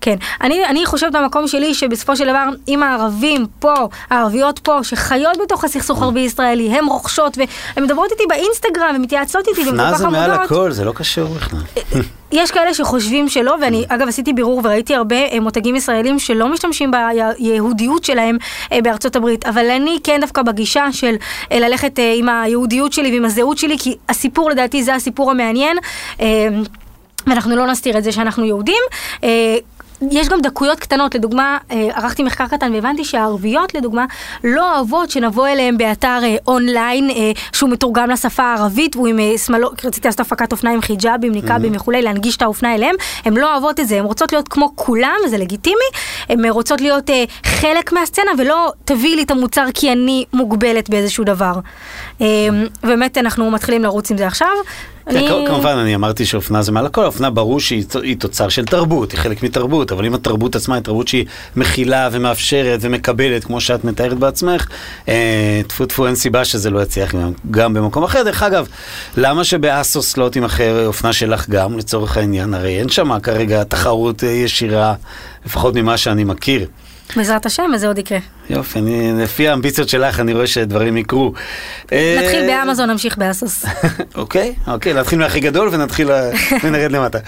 כן, 0.00 0.16
אני, 0.40 0.66
אני 0.66 0.86
חושבת 0.86 1.12
במקום 1.12 1.48
שלי 1.48 1.74
שבסופו 1.74 2.16
של 2.16 2.24
דבר, 2.28 2.44
אם 2.68 2.82
הערבים 2.82 3.46
פה, 3.58 3.74
הערביות 4.10 4.58
פה, 4.58 4.78
שחיות 4.82 5.38
בתוך 5.42 5.64
הסכסוך 5.64 6.02
הערבי-ישראלי, 6.02 6.68
הן 6.70 6.84
רוכשות 6.84 7.38
והן 7.38 7.84
מדברות 7.84 8.10
איתי 8.12 8.22
באינסטגרם 8.28 8.94
ומתייעצות 8.96 9.48
איתי, 9.48 9.60
והן 9.60 9.76
כל 9.76 9.98
כך 9.98 10.09
זה 10.10 10.18
מעל 10.18 10.30
עבודות. 10.30 10.50
הכל, 10.50 10.72
זה 10.72 10.84
לא 10.84 10.92
קשור 10.92 11.28
בכלל. 11.28 11.60
יש 12.32 12.50
כאלה 12.50 12.74
שחושבים 12.74 13.28
שלא, 13.28 13.56
ואני 13.60 13.84
אגב 13.88 14.08
עשיתי 14.08 14.32
בירור 14.32 14.60
וראיתי 14.64 14.94
הרבה 14.94 15.16
אה, 15.16 15.40
מותגים 15.40 15.76
ישראלים 15.76 16.18
שלא 16.18 16.48
משתמשים 16.48 16.90
ביהודיות 16.90 18.04
שלהם 18.04 18.36
אה, 18.72 18.82
בארצות 18.82 19.16
הברית, 19.16 19.46
אבל 19.46 19.70
אני 19.70 19.98
כן 20.04 20.18
דווקא 20.20 20.42
בגישה 20.42 20.92
של 20.92 21.14
אה, 21.52 21.58
ללכת 21.58 21.98
אה, 21.98 22.14
עם 22.16 22.28
היהודיות 22.28 22.92
שלי 22.92 23.12
ועם 23.12 23.24
הזהות 23.24 23.58
שלי, 23.58 23.78
כי 23.78 23.96
הסיפור 24.08 24.50
לדעתי 24.50 24.82
זה 24.82 24.94
הסיפור 24.94 25.30
המעניין. 25.30 25.76
אה, 26.20 26.48
ואנחנו 27.26 27.56
לא 27.56 27.66
נסתיר 27.66 27.98
את 27.98 28.04
זה 28.04 28.12
שאנחנו 28.12 28.44
יהודים. 28.44 28.82
יש 30.10 30.28
גם 30.28 30.40
דקויות 30.40 30.80
קטנות, 30.80 31.14
לדוגמה, 31.14 31.58
אה, 31.70 31.88
ערכתי 31.94 32.22
מחקר 32.22 32.46
קטן 32.46 32.74
והבנתי 32.74 33.04
שהערביות, 33.04 33.74
לדוגמה, 33.74 34.04
לא 34.44 34.74
אוהבות 34.74 35.10
שנבוא 35.10 35.48
אליהם 35.48 35.78
באתר 35.78 36.20
אה, 36.22 36.36
אונליין 36.46 37.10
אה, 37.10 37.32
שהוא 37.52 37.70
מתורגם 37.70 38.10
לשפה 38.10 38.42
הערבית, 38.42 38.96
והוא 38.96 39.08
עם 39.08 39.18
שמאלות, 39.36 39.84
רציתי 39.84 40.08
לעשות 40.08 40.20
הפקת 40.20 40.52
אופנה 40.52 40.70
עם 40.70 40.80
חיג'אבים, 40.80 41.32
ניקאבים 41.32 41.76
וכולי, 41.76 42.02
להנגיש 42.02 42.36
את 42.36 42.42
האופנה 42.42 42.74
אליהם, 42.74 42.94
הן 43.24 43.36
לא 43.36 43.52
אוהבות 43.52 43.80
את 43.80 43.88
זה, 43.88 43.98
הן 43.98 44.04
רוצות 44.04 44.32
להיות 44.32 44.48
כמו 44.48 44.72
כולם, 44.74 45.16
וזה 45.26 45.38
לגיטימי, 45.38 45.84
הן 46.28 46.44
רוצות 46.44 46.80
להיות 46.80 47.10
חלק 47.44 47.92
מהסצנה, 47.92 48.30
ולא 48.38 48.72
תביאי 48.84 49.16
לי 49.16 49.22
את 49.22 49.30
המוצר 49.30 49.66
כי 49.74 49.92
אני 49.92 50.24
מוגבלת 50.32 50.90
באיזשהו 50.90 51.24
דבר. 51.24 51.52
אה, 52.20 52.26
באמת, 52.82 53.18
אנחנו 53.18 53.50
מתחילים 53.50 53.82
לרוץ 53.82 54.10
עם 54.10 54.18
זה 54.18 54.26
עכשיו. 54.26 54.48
כן, 55.04 55.16
אני- 55.16 55.28
כ- 55.28 55.48
כמובן, 55.48 55.76
אני 55.76 55.94
אמרתי 55.94 56.26
שאופנה 56.26 56.62
זה 56.62 56.72
מעל 56.72 56.86
הכל, 56.86 57.04
אופנה 57.04 57.30
ברור 57.30 57.60
שהיא 57.60 57.84
תוצר 58.18 58.48
של 58.48 58.64
תרבות, 58.64 59.12
היא 59.12 59.20
חלק 59.20 59.42
מתרבות, 59.42 59.92
אבל 59.92 60.06
אם 60.06 60.14
התרבות 60.14 60.56
עצמה 60.56 60.74
היא 60.74 60.82
תרבות 60.82 61.08
שהיא 61.08 61.24
מכילה 61.56 62.08
ומאפשרת 62.12 62.78
ומקבלת, 62.82 63.44
כמו 63.44 63.60
שאת 63.60 63.84
מתארת 63.84 64.18
בעצמך, 64.18 64.66
אה, 65.08 65.60
טפו 65.66 65.86
טפו, 65.86 66.06
אין 66.06 66.14
סיבה 66.14 66.44
שזה 66.44 66.70
לא 66.70 66.82
יצליח 66.82 67.14
גם- 67.14 67.32
גם 67.50 67.74
במקום 67.74 68.02
אחר. 68.04 68.22
דרך 68.22 68.42
אגב, 68.42 68.66
למה 69.16 69.44
שבאסוס 69.44 70.16
לא 70.16 70.28
תימכר 70.28 70.86
אופנה 70.86 71.12
שלך 71.12 71.48
גם, 71.48 71.78
לצורך 71.78 72.16
העניין? 72.16 72.54
הרי 72.54 72.78
אין 72.78 72.88
שם 72.88 73.18
כרגע 73.22 73.64
תחרות 73.64 74.24
אה, 74.24 74.28
ישירה, 74.28 74.94
לפחות 75.46 75.74
ממה 75.74 75.96
שאני 75.96 76.24
מכיר. 76.24 76.66
בעזרת 77.16 77.46
השם, 77.46 77.70
וזה 77.74 77.86
עוד 77.86 77.98
יקרה. 77.98 78.18
יופי, 78.50 78.78
אני, 78.78 79.12
לפי 79.22 79.48
האמביציות 79.48 79.88
שלך 79.88 80.20
אני 80.20 80.34
רואה 80.34 80.46
שדברים 80.46 80.96
יקרו. 80.96 81.32
אה, 81.92 82.18
נתחיל 82.22 82.46
באמזון, 82.46 82.90
נמשיך 82.90 83.18
באסוס. 83.18 83.64
אוקיי, 84.14 84.54
אוקיי, 84.66 84.92
להתחיל 84.92 85.18
מהכי 85.18 85.40
גדול 85.40 85.68
ונתחיל 85.72 86.10
ונרד 86.62 86.92
למטה. 86.92 87.18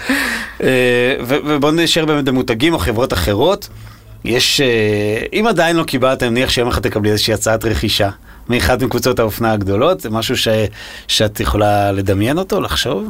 אה, 0.63 1.15
ובואו 1.19 1.71
נשאר 1.71 2.05
באמת 2.05 2.25
במותגים 2.25 2.73
או 2.73 2.79
חברות 2.79 3.13
אחרות. 3.13 3.69
יש, 4.25 4.61
אה, 4.61 5.25
אם 5.33 5.47
עדיין 5.47 5.75
לא 5.75 5.83
קיבלת, 5.83 6.23
אני 6.23 6.29
מניח 6.29 6.49
שיום 6.49 6.67
אחד 6.67 6.81
תקבלי 6.81 7.11
איזושהי 7.11 7.33
הצעת 7.33 7.65
רכישה 7.65 8.09
מאחת 8.49 8.83
מקבוצות 8.83 9.19
האופנה 9.19 9.51
הגדולות, 9.51 9.99
זה 10.01 10.09
משהו 10.09 10.37
ש, 10.37 10.47
שאת 11.07 11.39
יכולה 11.39 11.91
לדמיין 11.91 12.37
אותו, 12.37 12.61
לחשוב? 12.61 13.09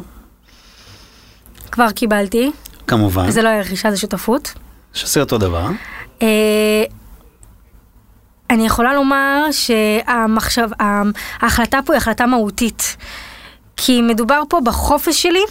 כבר 1.71 1.91
קיבלתי, 1.91 2.51
כמובן, 2.87 3.25
וזה 3.27 3.41
לא 3.41 3.49
היה 3.49 3.59
רכישה, 3.59 3.91
זה 3.91 3.97
שותפות. 3.97 4.53
שעושה 4.93 5.19
אותו 5.19 5.37
דבר. 5.37 5.67
אה, 6.23 6.83
אני 8.49 8.65
יכולה 8.65 8.93
לומר 8.93 9.43
שהמחשב, 9.51 10.69
ה- 10.81 11.01
ההחלטה 11.39 11.79
פה 11.85 11.93
היא 11.93 11.97
החלטה 11.97 12.25
מהותית. 12.25 12.97
כי 13.77 14.01
מדובר 14.01 14.41
פה 14.49 14.59
בחופש 14.63 15.21
שלי 15.23 15.43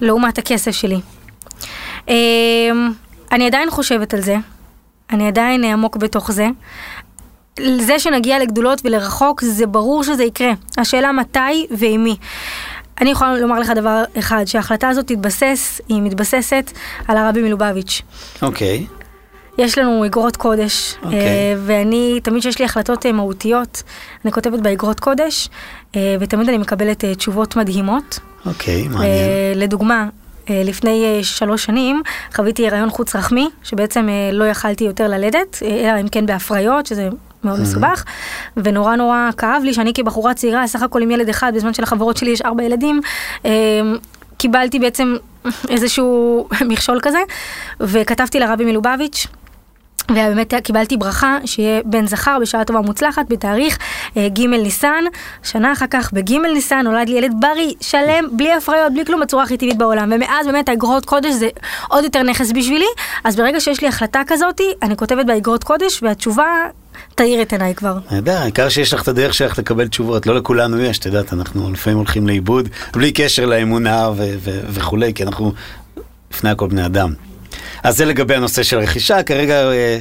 לעומת 0.00 0.38
הכסף 0.38 0.70
שלי. 0.70 1.00
אה, 2.08 2.14
אני 3.32 3.46
עדיין 3.46 3.70
חושבת 3.70 4.14
על 4.14 4.20
זה, 4.20 4.36
אני 5.10 5.28
עדיין 5.28 5.64
עמוק 5.64 5.96
בתוך 5.96 6.32
זה. 6.32 6.46
זה 7.80 7.98
שנגיע 7.98 8.38
לגדולות 8.38 8.80
ולרחוק, 8.84 9.40
זה 9.44 9.66
ברור 9.66 10.04
שזה 10.04 10.24
יקרה. 10.24 10.50
השאלה 10.78 11.12
מתי 11.12 11.66
ועם 11.70 12.04
מי. 12.04 12.16
אני 13.00 13.10
יכולה 13.10 13.36
לומר 13.36 13.58
לך 13.58 13.70
דבר 13.70 14.02
אחד, 14.18 14.44
שההחלטה 14.44 14.88
הזאת 14.88 15.06
תתבסס, 15.06 15.80
היא 15.88 16.02
מתבססת 16.02 16.70
על 17.08 17.16
הרבי 17.16 17.42
מלובביץ'. 17.42 18.02
אוקיי, 18.42 18.86
יש 19.58 19.78
לנו 19.78 20.06
אגרות 20.06 20.36
קודש, 20.36 20.94
אוקיי. 21.02 21.18
אה, 21.18 21.54
ואני, 21.58 22.20
תמיד 22.22 22.42
שיש 22.42 22.58
לי 22.58 22.64
החלטות 22.64 23.06
אה, 23.06 23.12
מהותיות, 23.12 23.82
אני 24.24 24.32
כותבת 24.32 24.60
באגרות 24.60 25.00
קודש, 25.00 25.48
אה, 25.96 26.16
ותמיד 26.20 26.48
אני 26.48 26.58
מקבלת 26.58 27.04
תשובות 27.04 27.56
מדהימות. 27.56 28.18
אוקיי, 28.46 28.88
מעניין. 28.88 29.04
אה, 29.04 29.52
לדוגמה, 29.56 30.08
לפני 30.50 31.18
שלוש 31.22 31.64
שנים 31.64 32.02
חוויתי 32.34 32.68
הריון 32.68 32.90
חוץ 32.90 33.16
רחמי, 33.16 33.48
שבעצם 33.62 34.08
לא 34.32 34.44
יכלתי 34.44 34.84
יותר 34.84 35.08
ללדת, 35.08 35.62
אלא 35.62 36.00
אם 36.00 36.08
כן 36.08 36.26
בהפריות, 36.26 36.86
שזה 36.86 37.08
מאוד 37.44 37.60
מסובך, 37.60 38.04
ונורא 38.56 38.96
נורא 38.96 39.30
כאב 39.36 39.62
לי 39.64 39.74
שאני 39.74 39.92
כבחורה 39.94 40.34
צעירה, 40.34 40.66
סך 40.66 40.82
הכל 40.82 41.02
עם 41.02 41.10
ילד 41.10 41.28
אחד, 41.28 41.52
בזמן 41.54 41.74
שלחברות 41.74 42.16
שלי 42.16 42.30
יש 42.30 42.42
ארבע 42.42 42.62
ילדים, 42.62 43.00
קיבלתי 44.36 44.78
בעצם 44.78 45.16
איזשהו 45.72 46.48
מכשול 46.70 46.98
כזה, 47.02 47.18
וכתבתי 47.80 48.40
לרבי 48.40 48.64
מלובביץ'. 48.64 49.26
ובאמת 50.10 50.54
קיבלתי 50.64 50.96
ברכה 50.96 51.38
שיהיה 51.44 51.80
בן 51.84 52.06
זכר 52.06 52.38
בשעה 52.40 52.64
טובה 52.64 52.80
ומוצלחת 52.80 53.26
בתאריך 53.28 53.78
אה, 54.16 54.28
ג' 54.28 54.40
ניסן. 54.40 55.04
שנה 55.42 55.72
אחר 55.72 55.86
כך 55.90 56.12
בג' 56.12 56.32
ניסן 56.32 56.80
נולד 56.84 57.08
לי 57.08 57.18
ילד 57.18 57.32
בריא, 57.40 57.72
שלם, 57.80 58.24
בלי 58.32 58.52
הפריות, 58.52 58.92
בלי 58.92 59.04
כלום, 59.04 59.20
בצורה 59.20 59.42
הכי 59.42 59.56
טבעית 59.56 59.78
בעולם. 59.78 60.12
ומאז 60.14 60.46
באמת 60.46 60.68
האגרות 60.68 61.04
קודש 61.04 61.32
זה 61.32 61.48
עוד 61.88 62.04
יותר 62.04 62.22
נכס 62.22 62.52
בשבילי. 62.52 62.88
אז 63.24 63.36
ברגע 63.36 63.60
שיש 63.60 63.80
לי 63.80 63.88
החלטה 63.88 64.22
כזאתי, 64.26 64.72
אני 64.82 64.96
כותבת 64.96 65.26
באגרות 65.26 65.64
קודש, 65.64 66.02
והתשובה 66.02 66.44
תאיר 67.14 67.42
את 67.42 67.52
עיניי 67.52 67.74
כבר. 67.74 67.98
נהדר, 68.10 68.38
העיקר 68.38 68.68
שיש 68.68 68.94
לך 68.94 69.02
את 69.02 69.08
הדרך 69.08 69.34
שלך 69.34 69.58
לקבל 69.58 69.88
תשובות, 69.88 70.26
לא 70.26 70.34
לכולנו 70.34 70.80
יש, 70.80 70.98
את 70.98 71.06
יודעת, 71.06 71.32
אנחנו 71.32 71.72
לפעמים 71.72 71.96
הולכים 71.96 72.26
לאיבוד, 72.26 72.68
בלי 72.92 73.12
קשר 73.12 73.46
לאמונה 73.46 74.10
וכולי, 74.72 75.14
כי 75.14 75.22
אנחנו 75.22 75.52
לפני 76.30 76.50
הכל 76.50 76.68
בני 76.68 76.86
אדם. 76.86 77.29
אז 77.82 77.96
זה 77.96 78.04
לגבי 78.04 78.34
הנושא 78.34 78.62
של 78.62 78.78
רכישה, 78.78 79.22
כרגע 79.22 79.54
אה, 79.54 79.98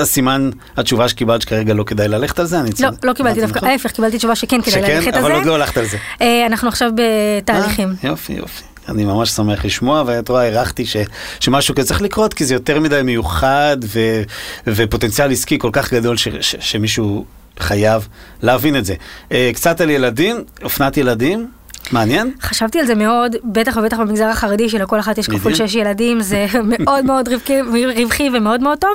הסימן, 0.00 0.50
התשובה 0.76 1.08
שקיבלת 1.08 1.42
שכרגע 1.42 1.74
לא 1.74 1.84
כדאי 1.84 2.08
ללכת 2.08 2.38
על 2.38 2.46
זה, 2.46 2.60
אני 2.60 2.70
לא? 2.80 2.88
לא 3.02 3.12
קיבלתי 3.12 3.40
דווקא, 3.40 3.58
נכון? 3.58 3.68
ההפך, 3.68 3.90
קיבלתי 3.90 4.18
תשובה 4.18 4.34
שכן 4.34 4.62
כדאי 4.62 4.82
שכן, 4.82 4.96
ללכת 4.96 5.06
על 5.06 5.12
זה. 5.12 5.26
אבל 5.26 5.32
עוד 5.32 5.46
לא 5.46 5.54
הלכת 5.54 5.76
על 5.76 5.84
זה. 5.84 5.96
אה, 6.20 6.46
אנחנו 6.46 6.68
עכשיו 6.68 6.90
בתהליכים. 6.94 7.88
אה, 7.88 8.08
יופי, 8.08 8.32
יופי. 8.32 8.62
אני 8.88 9.04
ממש 9.04 9.30
שמח 9.30 9.64
לשמוע, 9.64 10.02
ואת 10.06 10.28
רואה, 10.28 10.42
הערכתי 10.42 10.86
ש, 10.86 10.96
שמשהו 11.40 11.74
כזה 11.74 11.88
צריך 11.88 12.02
לקרות, 12.02 12.34
כי 12.34 12.44
זה 12.44 12.54
יותר 12.54 12.80
מדי 12.80 13.00
מיוחד 13.04 13.76
ו, 13.84 14.22
ופוטנציאל 14.66 15.32
עסקי 15.32 15.58
כל 15.58 15.70
כך 15.72 15.92
גדול 15.94 16.16
ש, 16.16 16.28
ש, 16.40 16.56
שמישהו 16.60 17.24
חייב 17.58 18.08
להבין 18.42 18.76
את 18.76 18.84
זה. 18.84 18.94
אה, 19.32 19.50
קצת 19.54 19.80
על 19.80 19.90
ילדים, 19.90 20.44
אופנת 20.62 20.96
ילדים, 20.96 21.48
מעניין? 21.92 22.30
חשבתי 22.42 22.80
על 22.80 22.86
זה 22.86 22.94
מאוד, 22.94 23.36
בטח 23.44 23.76
ובטח 23.76 23.98
במגזר 23.98 24.24
החרדי 24.24 24.68
שלכל 24.68 25.00
אחת 25.00 25.18
יש 25.18 25.28
כפול. 25.28 25.54
שש 25.54 25.74
ילדים, 25.74 26.20
זה 26.20 26.46
מאוד 26.78 27.04
מאוד 27.04 27.28
רווחי, 27.28 27.60
רווחי 27.96 28.30
ומאוד 28.34 28.60
מאוד 28.60 28.78
טוב. 28.78 28.94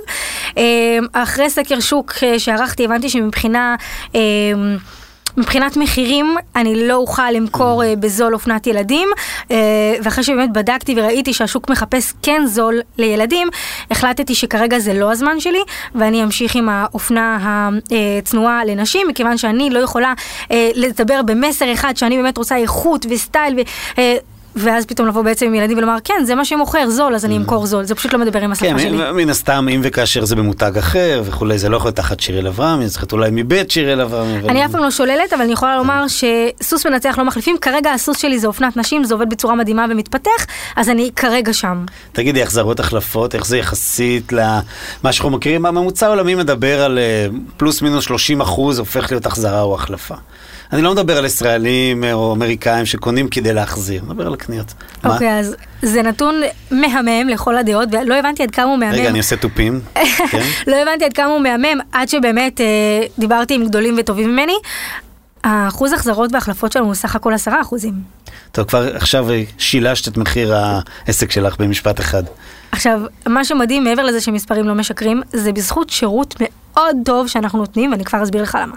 אה, 0.58 0.64
אחרי 1.14 1.50
סקר 1.50 1.80
שוק 1.80 2.14
אה, 2.24 2.40
שערכתי, 2.40 2.86
הבנתי 2.86 3.10
שמבחינה... 3.10 3.76
מבחינת 5.38 5.78
מחירים, 5.78 6.36
אני 6.56 6.88
לא 6.88 6.96
אוכל 6.96 7.32
למכור 7.32 7.84
אה, 7.84 7.96
בזול 7.96 8.34
אופנת 8.34 8.68
ילדים, 8.68 9.10
אה, 9.52 9.58
ואחרי 10.04 10.24
שבאמת 10.24 10.54
בדקתי 10.54 10.94
וראיתי 10.98 11.34
שהשוק 11.34 11.70
מחפש 11.70 12.14
כן 12.22 12.42
זול 12.46 12.82
לילדים, 12.98 13.48
החלטתי 13.92 14.36
שכרגע 14.36 14.80
זה 14.80 14.94
לא 14.94 15.12
הזמן 15.12 15.40
שלי, 15.40 15.62
ואני 15.96 16.24
אמשיך 16.24 16.56
עם 16.56 16.70
האופנה 16.70 17.70
הצנועה 18.22 18.66
לנשים, 18.66 19.08
מכיוון 19.08 19.38
שאני 19.38 19.70
לא 19.70 19.80
יכולה 19.80 20.14
אה, 20.52 20.70
לדבר 20.76 21.22
במסר 21.22 21.74
אחד 21.74 21.98
שאני 21.98 22.18
באמת 22.18 22.38
רוצה 22.38 22.58
איכות 22.58 23.06
וסטייל. 23.10 23.60
ו, 23.98 24.02
ואז 24.56 24.86
פתאום 24.86 25.08
לבוא 25.08 25.22
בעצם 25.22 25.46
עם 25.46 25.56
ילדים 25.56 25.78
ולומר, 25.78 25.98
כן, 26.04 26.24
זה 26.26 26.36
מה 26.36 26.46
שמוכר, 26.46 26.90
זול, 26.90 27.16
אז 27.16 27.26
אני 27.26 27.38
אמכור 27.38 27.66
זול. 27.66 27.84
זה 27.84 27.96
פשוט 27.96 28.14
לא 28.14 28.20
מדבר 28.20 28.42
עם 28.42 28.52
השפה 28.52 28.66
כן, 28.66 28.80
שלי. 28.80 29.12
מן 29.12 29.30
הסתם, 29.30 29.68
אם 29.76 29.82
וכאשר 29.84 30.26
זה 30.26 30.36
במותג 30.36 30.78
אחר 30.78 31.22
וכולי, 31.26 31.58
זה 31.58 31.70
לא 31.70 31.78
יכול 31.78 31.88
להיות 31.88 31.96
תחת 31.96 32.20
שיראל 32.20 32.48
אברהמי, 32.48 32.88
זה 32.88 32.94
צריך 33.00 33.12
אולי 33.14 33.30
מבית 33.32 33.72
שיראל. 33.72 34.02
אבל- 34.02 34.24
אני 34.50 34.66
אף 34.66 34.72
פעם 34.72 34.84
לא 34.84 34.92
שוללת, 34.92 35.34
אבל 35.34 35.42
אני 35.42 35.54
יכולה 35.54 35.78
לומר 35.78 36.06
שסוס 36.08 36.86
מנצח 36.86 37.16
לא 37.18 37.26
מחליפים. 37.26 37.58
כרגע 37.62 37.92
הסוס 37.92 38.18
שלי 38.18 38.40
זה 38.40 38.48
אופנת 38.48 38.78
נשים, 38.78 39.04
זה 39.04 39.14
עובד 39.14 39.30
בצורה 39.30 39.56
מדהימה 39.56 39.86
ומתפתח, 39.90 40.46
אז 40.76 40.90
אני 40.90 41.10
כרגע 41.16 41.54
שם. 41.54 41.86
תגידי, 42.12 42.44
החזרות 42.44 42.80
החלפות, 42.80 43.36
איך 43.36 43.46
זה 43.46 43.58
יחסית 43.58 44.32
למה 44.34 44.62
שאנחנו 45.12 45.30
מכירים? 45.30 45.66
הממוצע 45.66 46.06
העולמי 46.08 46.36
מדבר 46.36 46.82
על 46.82 47.00
אה, 47.00 47.28
פלוס 47.58 47.82
מינוס 47.82 48.06
30 48.06 48.42
אחוז 48.42 48.80
הופך 48.80 49.12
להיות 49.12 49.26
החזרה 49.26 49.62
או 49.62 49.76
החלפה. 49.76 50.16
אני 50.74 50.82
לא 50.82 50.92
מדבר 50.92 51.18
על 51.18 51.26
ישראלים 51.26 52.04
אה, 52.04 52.14
או 52.14 52.34
אמריקאים 52.34 52.86
שקונים 52.86 53.28
כדי 53.28 53.54
להחזיר, 53.54 54.02
אני 54.02 54.10
מדבר 54.10 54.28
על 54.28 54.34
הקניות. 54.34 54.74
אוקיי, 55.06 55.40
אז 55.40 55.56
זה 55.82 56.02
נתון 56.02 56.36
מהמם 56.72 57.30
לכל 57.30 57.58
הדעות, 57.58 57.90
ולא 57.92 58.16
הבנתי 58.16 58.44
עד 58.44 58.52
כמה 58.52 58.66
הוא 58.66 58.78
מהמם. 58.78 58.94
רגע, 58.94 59.10
אני 59.10 59.18
עושה 59.18 59.36
תופים. 59.36 59.80
כן? 60.32 60.44
לא 60.68 60.76
הבנתי 60.76 61.06
עד 61.06 61.14
כמה 61.14 61.26
הוא 61.26 61.42
מהמם, 61.42 61.80
עד 61.92 62.10
שבאמת 62.10 62.62
אה, 62.62 62.66
דיברתי 63.20 63.54
עם 63.54 63.66
גדולים 63.66 63.96
וטובים 63.98 64.32
ממני. 64.32 64.56
האחוז 65.44 65.94
החזרות 65.94 66.34
והחלפות 66.34 66.72
שלנו 66.72 66.86
הוא 66.86 66.94
סך 66.94 67.16
הכל 67.16 67.34
עשרה 67.34 67.62
אחוזים. 67.62 67.94
טוב, 68.54 68.68
כבר 68.68 68.96
עכשיו 68.96 69.28
שילשת 69.58 70.08
את 70.08 70.18
מחיר 70.18 70.54
העסק 70.56 71.32
שלך 71.32 71.56
במשפט 71.60 72.00
אחד. 72.00 72.24
עכשיו, 72.72 73.02
מה 73.28 73.46
שמדהים 73.46 73.84
מעבר 73.84 74.04
לזה 74.04 74.22
שמספרים 74.22 74.68
לא 74.68 74.74
משקרים, 74.76 75.22
זה 75.32 75.52
בזכות 75.52 75.90
שירות 75.90 76.36
מאוד 76.40 76.98
טוב 77.06 77.28
שאנחנו 77.28 77.60
נותנים, 77.60 77.92
ואני 77.92 78.06
כבר 78.06 78.24
אסביר 78.24 78.42
לך 78.44 78.58
למה. 78.62 78.76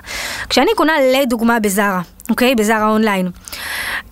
כשאני 0.49 0.71
קונה 0.77 0.93
לדוגמה 1.15 1.61
בזארה, 1.61 2.01
אוקיי? 2.31 2.55
בזארה 2.55 2.89
אונליין, 2.89 3.31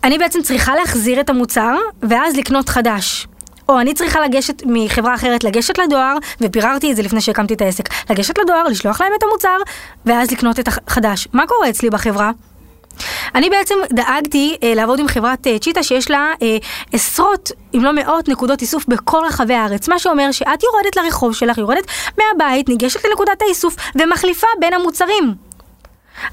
אני 0.05 0.19
בעצם 0.19 0.43
צריכה 0.43 0.75
להחזיר 0.75 1.21
את 1.21 1.31
המוצר, 1.31 1.77
ואז 2.03 2.37
לקנות 2.37 2.69
חדש. 2.69 3.27
או 3.69 3.81
אני 3.81 3.95
צריכה 3.95 4.21
לגשת 4.21 4.63
מחברה 4.67 5.15
אחרת, 5.15 5.45
לגשת 5.45 5.79
לדואר, 5.79 6.17
ופיררתי 6.41 6.91
את 6.91 6.97
זה 6.97 7.03
לפני 7.03 7.21
שהקמתי 7.21 7.55
את 7.55 7.61
העסק, 7.61 7.89
לגשת 8.11 8.39
לדואר, 8.39 8.65
לשלוח 8.65 9.01
להם 9.01 9.13
את 9.19 9.23
המוצר, 9.23 9.57
ואז 10.07 10.31
לקנות 10.31 10.61
את 10.61 10.69
החדש. 10.69 11.29
מה 11.33 11.47
קורה 11.47 11.71
אצלי 11.71 11.91
בחברה? 11.91 12.31
אני 13.35 13.51
בעצם 13.51 13.75
דאגתי 13.93 14.57
אה, 14.63 14.75
לעבוד 14.75 14.99
עם 14.99 15.09
חברת 15.09 15.47
אה, 15.47 15.59
צ'יטה 15.59 15.83
שיש 15.83 16.11
לה 16.11 16.33
אה, 16.43 16.57
עשרות, 16.93 17.53
אם 17.75 17.85
לא 17.85 17.93
מאות, 17.93 18.29
נקודות 18.29 18.63
איסוף 18.63 18.85
בכל 18.89 19.23
רחבי 19.27 19.55
הארץ. 19.55 19.89
מה 19.89 19.99
שאומר 19.99 20.33
שאת 20.33 20.63
יורדת 20.63 20.97
לרחוב 20.97 21.35
שלך, 21.35 21.59
יורדת 21.59 21.85
מהבית, 22.19 22.69
ניגשת 22.69 23.05
לנקודת 23.05 23.43
האיסוף 23.43 23.77
ומחליפה 23.95 24.47
בין 24.61 24.73
המוצרים. 24.73 25.35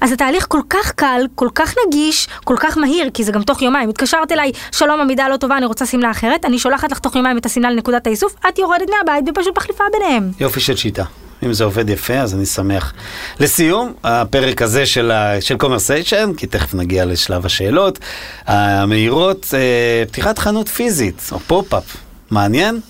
אז 0.00 0.12
התהליך 0.12 0.46
כל 0.48 0.60
כך 0.70 0.92
קל, 0.92 1.26
כל 1.34 1.48
כך 1.54 1.74
נגיש, 1.86 2.28
כל 2.44 2.56
כך 2.58 2.78
מהיר, 2.78 3.10
כי 3.14 3.24
זה 3.24 3.32
גם 3.32 3.42
תוך 3.42 3.62
יומיים. 3.62 3.88
התקשרת 3.88 4.32
אליי, 4.32 4.52
שלום 4.72 5.00
המידה 5.00 5.28
לא 5.28 5.36
טובה, 5.36 5.56
אני 5.56 5.66
רוצה 5.66 5.86
שמלה 5.86 6.10
אחרת, 6.10 6.44
אני 6.44 6.58
שולחת 6.58 6.92
לך 6.92 6.98
תוך 6.98 7.16
יומיים 7.16 7.38
את 7.38 7.46
השמלה 7.46 7.70
לנקודת 7.70 8.06
האיסוף, 8.06 8.34
את 8.48 8.58
יורדת 8.58 8.88
מהבית 8.90 9.24
ופשוט 9.28 9.56
מחליפה 9.56 9.84
ביניהם. 9.92 10.30
יופי 10.40 10.60
של 10.60 10.76
שיטה. 10.76 11.04
אם 11.42 11.52
זה 11.52 11.64
עובד 11.64 11.90
יפה, 11.90 12.14
אז 12.14 12.34
אני 12.34 12.46
שמח. 12.46 12.92
לסיום, 13.40 13.92
הפרק 14.04 14.62
הזה 14.62 14.86
של, 14.86 15.10
ה- 15.10 15.40
של 15.40 15.56
קומרסיישן, 15.56 16.30
כי 16.36 16.46
תכף 16.46 16.74
נגיע 16.74 17.04
לשלב 17.04 17.46
השאלות 17.46 17.98
המהירות, 18.46 19.46
אה, 19.54 19.58
פתיחת 20.06 20.38
חנות 20.38 20.68
פיזית, 20.68 21.28
או 21.32 21.38
פופ-אפ. 21.38 21.96
מעניין? 22.30 22.80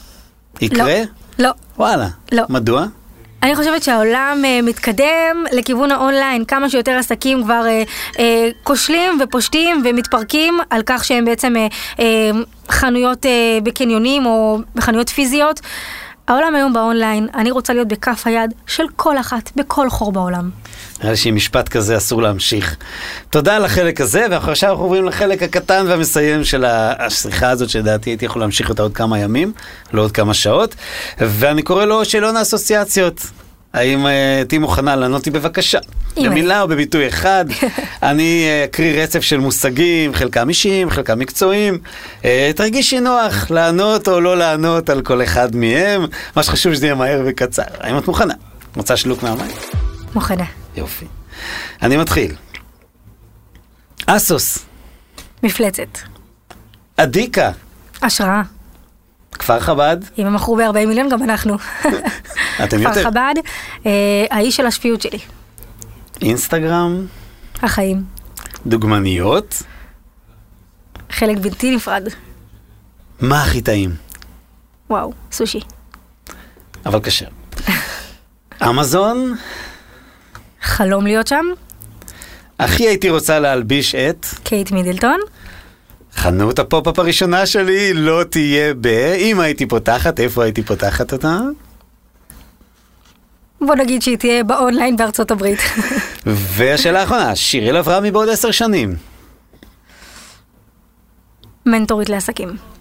יקרה? 0.61 1.01
לא. 1.39 1.51
וואלה. 1.79 2.07
לא. 2.33 2.43
מדוע? 2.49 2.85
אני 3.43 3.57
חושבת 3.57 3.83
שהעולם 3.83 4.43
אה, 4.45 4.61
מתקדם 4.63 5.45
לכיוון 5.53 5.91
האונליין, 5.93 6.45
כמה 6.45 6.71
שיותר 6.71 6.93
עסקים 6.93 7.43
כבר 7.45 7.65
אה, 7.67 7.83
אה, 8.19 8.49
כושלים 8.63 9.21
ופושטים 9.25 9.83
ומתפרקים 9.85 10.59
על 10.71 10.83
כך 10.87 11.05
שהם 11.05 11.25
בעצם 11.25 11.57
אה, 11.57 11.67
אה, 12.01 12.31
חנויות 12.71 13.27
אה, 13.27 13.31
בקניונים 13.63 14.27
או 14.27 14.59
בחנויות 14.75 15.09
פיזיות. 15.09 15.61
העולם 16.33 16.55
היום 16.55 16.73
באונליין, 16.73 17.29
אני 17.35 17.51
רוצה 17.51 17.73
להיות 17.73 17.89
בכף 17.89 18.23
היד 18.27 18.55
של 18.67 18.83
כל 18.97 19.19
אחת, 19.19 19.51
בכל 19.57 19.91
חור 19.91 20.13
בעולם. 20.13 20.51
נראה 20.99 21.11
לי 21.11 21.17
שעם 21.17 21.35
משפט 21.37 21.69
כזה 21.69 21.97
אסור 21.97 22.23
להמשיך. 22.23 22.77
תודה 23.31 23.57
על 23.57 23.65
החלק 23.65 24.01
הזה, 24.01 24.27
ועכשיו 24.31 24.71
אנחנו 24.71 24.85
עוברים 24.85 25.05
לחלק 25.05 25.43
הקטן 25.43 25.85
והמסיים 25.89 26.45
של 26.45 26.65
השיחה 26.65 27.51
הזאת, 27.51 27.71
שלדעתי 27.71 28.11
הייתי 28.11 28.25
יכול 28.25 28.43
להמשיך 28.43 28.69
אותה 28.69 28.83
עוד 28.83 28.95
כמה 28.95 29.19
ימים, 29.19 29.53
לא 29.93 30.03
עוד 30.03 30.13
כמה 30.13 30.35
שעות, 30.35 30.75
ואני 31.19 31.63
קורא 31.63 31.85
לו 31.85 32.05
שאלון 32.05 32.37
האסוציאציות. 32.37 33.27
האם 33.73 34.07
אה, 34.07 34.43
תהיי 34.49 34.59
מוכנה 34.59 34.97
לענות 34.97 35.27
לי 35.27 35.33
בבקשה? 35.33 35.79
במילה 36.17 36.63
או 36.63 36.69
בביטוי 36.69 37.09
אחד. 37.09 37.45
אני 38.03 38.45
אה, 38.47 38.65
אקריא 38.65 39.03
רצף 39.03 39.21
של 39.21 39.39
מושגים, 39.39 40.15
חלקם 40.15 40.49
אישיים, 40.49 40.91
חלקם 40.91 41.19
מקצועיים. 41.19 41.79
אה, 42.25 42.51
תרגישי 42.57 43.01
נוח 43.01 43.51
לענות 43.51 44.09
או 44.09 44.21
לא 44.21 44.37
לענות 44.37 44.91
על 44.91 45.03
כל 45.03 45.23
אחד 45.23 45.57
מהם. 45.57 46.07
מה 46.37 46.43
שחשוב 46.43 46.75
שזה 46.75 46.87
יהיה 46.87 46.95
מהר 46.95 47.23
וקצר. 47.27 47.63
האם 47.81 47.99
את 47.99 48.09
מוכנה? 48.09 48.35
רוצה 48.77 48.97
שלוק 48.97 49.23
מהמים? 49.23 49.51
מוכנה. 50.15 50.45
יופי. 50.77 51.07
אני 51.83 51.97
מתחיל. 51.97 52.35
אסוס, 54.07 54.59
מפלצת. 55.43 55.99
אדיקה, 56.97 57.51
השראה. 58.03 58.43
כפר 59.33 59.61
חב"ד, 59.61 59.97
אם 60.19 60.27
הם 60.27 60.35
מכרו 60.35 60.57
ב-40 60.57 60.87
מיליון, 60.87 61.09
גם 61.09 61.23
אנחנו. 61.23 61.57
אתם 62.65 62.79
כפר 62.79 62.89
יותר. 62.89 63.03
חב"ד, 63.03 63.35
אה, 63.87 63.91
האיש 64.31 64.57
של 64.57 64.67
השפיות 64.67 65.03
שלי. 65.03 65.19
אינסטגרם, 66.23 67.07
החיים. 67.63 68.05
דוגמניות, 68.67 69.63
חלק 71.11 71.39
בלתי 71.39 71.77
נפרד. 71.77 72.09
מה 73.21 73.43
הכי 73.43 73.61
טעים? 73.61 73.95
וואו, 74.91 75.13
סושי. 75.33 75.61
אבל 76.87 77.01
כשר. 77.03 77.29
אמזון, 78.69 79.35
חלום 80.63 81.07
להיות 81.07 81.27
שם, 81.27 81.45
הכי 82.59 82.89
הייתי 82.89 83.11
רוצה 83.11 83.39
להלביש 83.39 83.95
את 83.95 84.27
קייט 84.43 84.71
מידלטון. 84.71 85.21
חנות 86.17 86.59
הפופ-אפ 86.59 86.99
הראשונה 86.99 87.47
שלי 87.47 87.93
לא 87.95 88.25
תהיה 88.31 88.75
ב... 88.81 88.87
אם 89.17 89.41
הייתי 89.41 89.67
פותחת, 89.67 90.21
איפה 90.21 90.45
הייתי 90.45 90.63
פותחת 90.63 91.13
אותה? 91.13 91.39
בוא 93.67 93.75
נגיד 93.75 94.03
שהיא 94.03 94.19
תהיה 94.19 94.45
באונליין 94.45 94.97
בארצות 94.97 95.31
הברית. 95.31 95.59
והשאלה 96.27 97.01
האחרונה, 97.01 97.37
שיראל 97.37 97.77
אברהמי 97.77 98.11
בעוד 98.11 98.29
עשר 98.29 98.51
שנים. 98.51 98.95
מנטורית 101.67 102.09
לעסקים. 102.09 102.72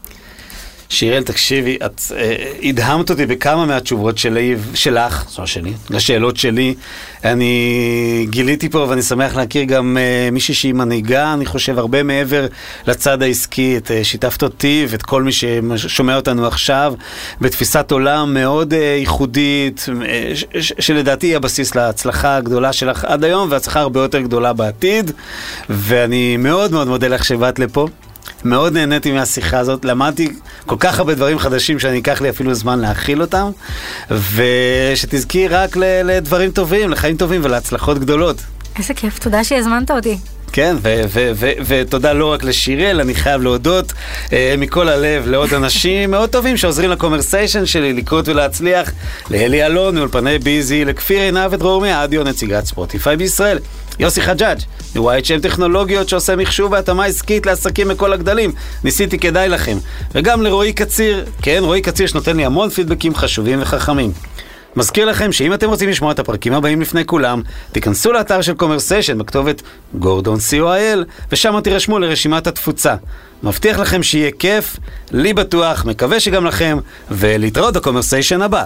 שיראל, 0.91 1.23
תקשיבי, 1.23 1.77
את 1.85 2.01
אה, 2.17 2.35
הדהמת 2.63 3.09
אותי 3.09 3.25
בכמה 3.25 3.65
מהתשובות 3.65 4.17
שלי, 4.17 4.55
שלך, 4.73 5.25
זו 5.29 5.47
שלי, 5.47 5.73
לשאלות 5.89 6.37
שלי. 6.37 6.75
אני 7.23 8.25
גיליתי 8.29 8.69
פה 8.69 8.85
ואני 8.89 9.01
שמח 9.01 9.35
להכיר 9.35 9.63
גם 9.63 9.97
אה, 9.97 10.29
מישהי 10.31 10.53
שהיא 10.53 10.73
מנהיגה, 10.73 11.33
אני 11.33 11.45
חושב, 11.45 11.79
הרבה 11.79 12.03
מעבר 12.03 12.47
לצד 12.87 13.23
העסקי. 13.23 13.77
את 13.77 13.91
אה, 13.91 14.03
שיתפת 14.03 14.43
אותי 14.43 14.85
ואת 14.89 15.01
כל 15.01 15.23
מי 15.23 15.31
ששומע 15.31 16.15
אותנו 16.15 16.47
עכשיו 16.47 16.93
בתפיסת 17.41 17.91
עולם 17.91 18.33
מאוד 18.33 18.73
אה, 18.73 18.79
ייחודית, 18.99 19.85
אה, 20.05 20.31
ש- 20.35 20.45
ש- 20.59 20.73
שלדעתי 20.79 21.27
היא 21.27 21.35
הבסיס 21.35 21.75
להצלחה 21.75 22.35
הגדולה 22.35 22.73
שלך 22.73 23.05
עד 23.05 23.23
היום 23.23 23.47
והצלחה 23.51 23.79
הרבה 23.79 24.01
יותר 24.01 24.19
גדולה 24.21 24.53
בעתיד. 24.53 25.11
ואני 25.69 26.37
מאוד 26.37 26.71
מאוד 26.71 26.87
מודה 26.87 27.07
לך 27.07 27.25
שבאת 27.25 27.59
לפה. 27.59 27.87
מאוד 28.43 28.73
נהניתי 28.73 29.11
מהשיחה 29.11 29.59
הזאת, 29.59 29.85
למדתי 29.85 30.29
כל 30.65 30.75
כך 30.79 30.99
הרבה 30.99 31.15
דברים 31.15 31.39
חדשים 31.39 31.79
שאני 31.79 31.99
אקח 31.99 32.21
לי 32.21 32.29
אפילו 32.29 32.53
זמן 32.53 32.79
להכיל 32.79 33.21
אותם, 33.21 33.51
ושתזכי 34.11 35.47
רק 35.47 35.77
לדברים 35.77 36.51
טובים, 36.51 36.89
לחיים 36.89 37.17
טובים 37.17 37.41
ולהצלחות 37.43 37.99
גדולות. 37.99 38.37
איזה 38.77 38.93
כיף, 38.93 39.19
תודה 39.19 39.43
שהזמנת 39.43 39.91
אותי. 39.91 40.17
כן, 40.53 40.75
ותודה 41.67 42.13
לא 42.13 42.31
רק 42.31 42.43
לשיראל, 42.43 42.99
אני 43.01 43.15
חייב 43.15 43.41
להודות 43.41 43.93
אה, 44.33 44.55
מכל 44.57 44.89
הלב 44.89 45.27
לעוד 45.27 45.53
אנשים 45.53 46.11
מאוד 46.11 46.29
טובים 46.29 46.57
שעוזרים 46.57 46.89
לקומרסיישן 46.89 47.65
שלי 47.65 47.93
לקרות 47.93 48.27
ולהצליח, 48.27 48.91
לאלי 49.29 49.65
אלון 49.65 49.95
מאולפני 49.95 50.39
ביזי, 50.39 50.85
לכפיר 50.85 51.19
עינב 51.21 51.53
ודרור 51.53 51.81
מאדיו, 51.81 52.23
נציגת 52.23 52.65
ספוטיפיי 52.65 53.17
בישראל, 53.17 53.59
יוסי 53.99 54.21
חג'אג' 54.21 54.57
מ-YHM 54.95 55.41
טכנולוגיות 55.41 56.09
שעושה 56.09 56.35
מחשוב 56.35 56.71
והתאמה 56.71 57.05
עסקית 57.05 57.45
לעסקים 57.45 57.87
מכל 57.87 58.13
הגדלים, 58.13 58.51
ניסיתי 58.83 59.19
כדאי 59.19 59.49
לכם, 59.49 59.77
וגם 60.15 60.41
לרועי 60.41 60.73
קציר, 60.73 61.25
כן, 61.41 61.59
רועי 61.63 61.81
קציר 61.81 62.07
שנותן 62.07 62.37
לי 62.37 62.45
המון 62.45 62.69
פידבקים 62.69 63.15
חשובים 63.15 63.61
וחכמים. 63.61 64.11
מזכיר 64.75 65.05
לכם 65.05 65.31
שאם 65.31 65.53
אתם 65.53 65.69
רוצים 65.69 65.89
לשמוע 65.89 66.11
את 66.11 66.19
הפרקים 66.19 66.53
הבאים 66.53 66.81
לפני 66.81 67.05
כולם, 67.05 67.41
תיכנסו 67.71 68.11
לאתר 68.11 68.41
של 68.41 68.53
קומרסיישן 68.53 69.17
בכתובת 69.17 69.61
גורדון 69.93 70.37
co.il, 70.37 70.99
ושם 71.31 71.59
תירשמו 71.63 71.99
לרשימת 71.99 72.47
התפוצה. 72.47 72.95
מבטיח 73.43 73.79
לכם 73.79 74.03
שיהיה 74.03 74.31
כיף, 74.39 74.77
לי 75.11 75.33
בטוח, 75.33 75.85
מקווה 75.85 76.19
שגם 76.19 76.45
לכם, 76.45 76.77
ולהתראות 77.11 77.73
בקומרסיישן 77.73 78.41
הבא. 78.41 78.63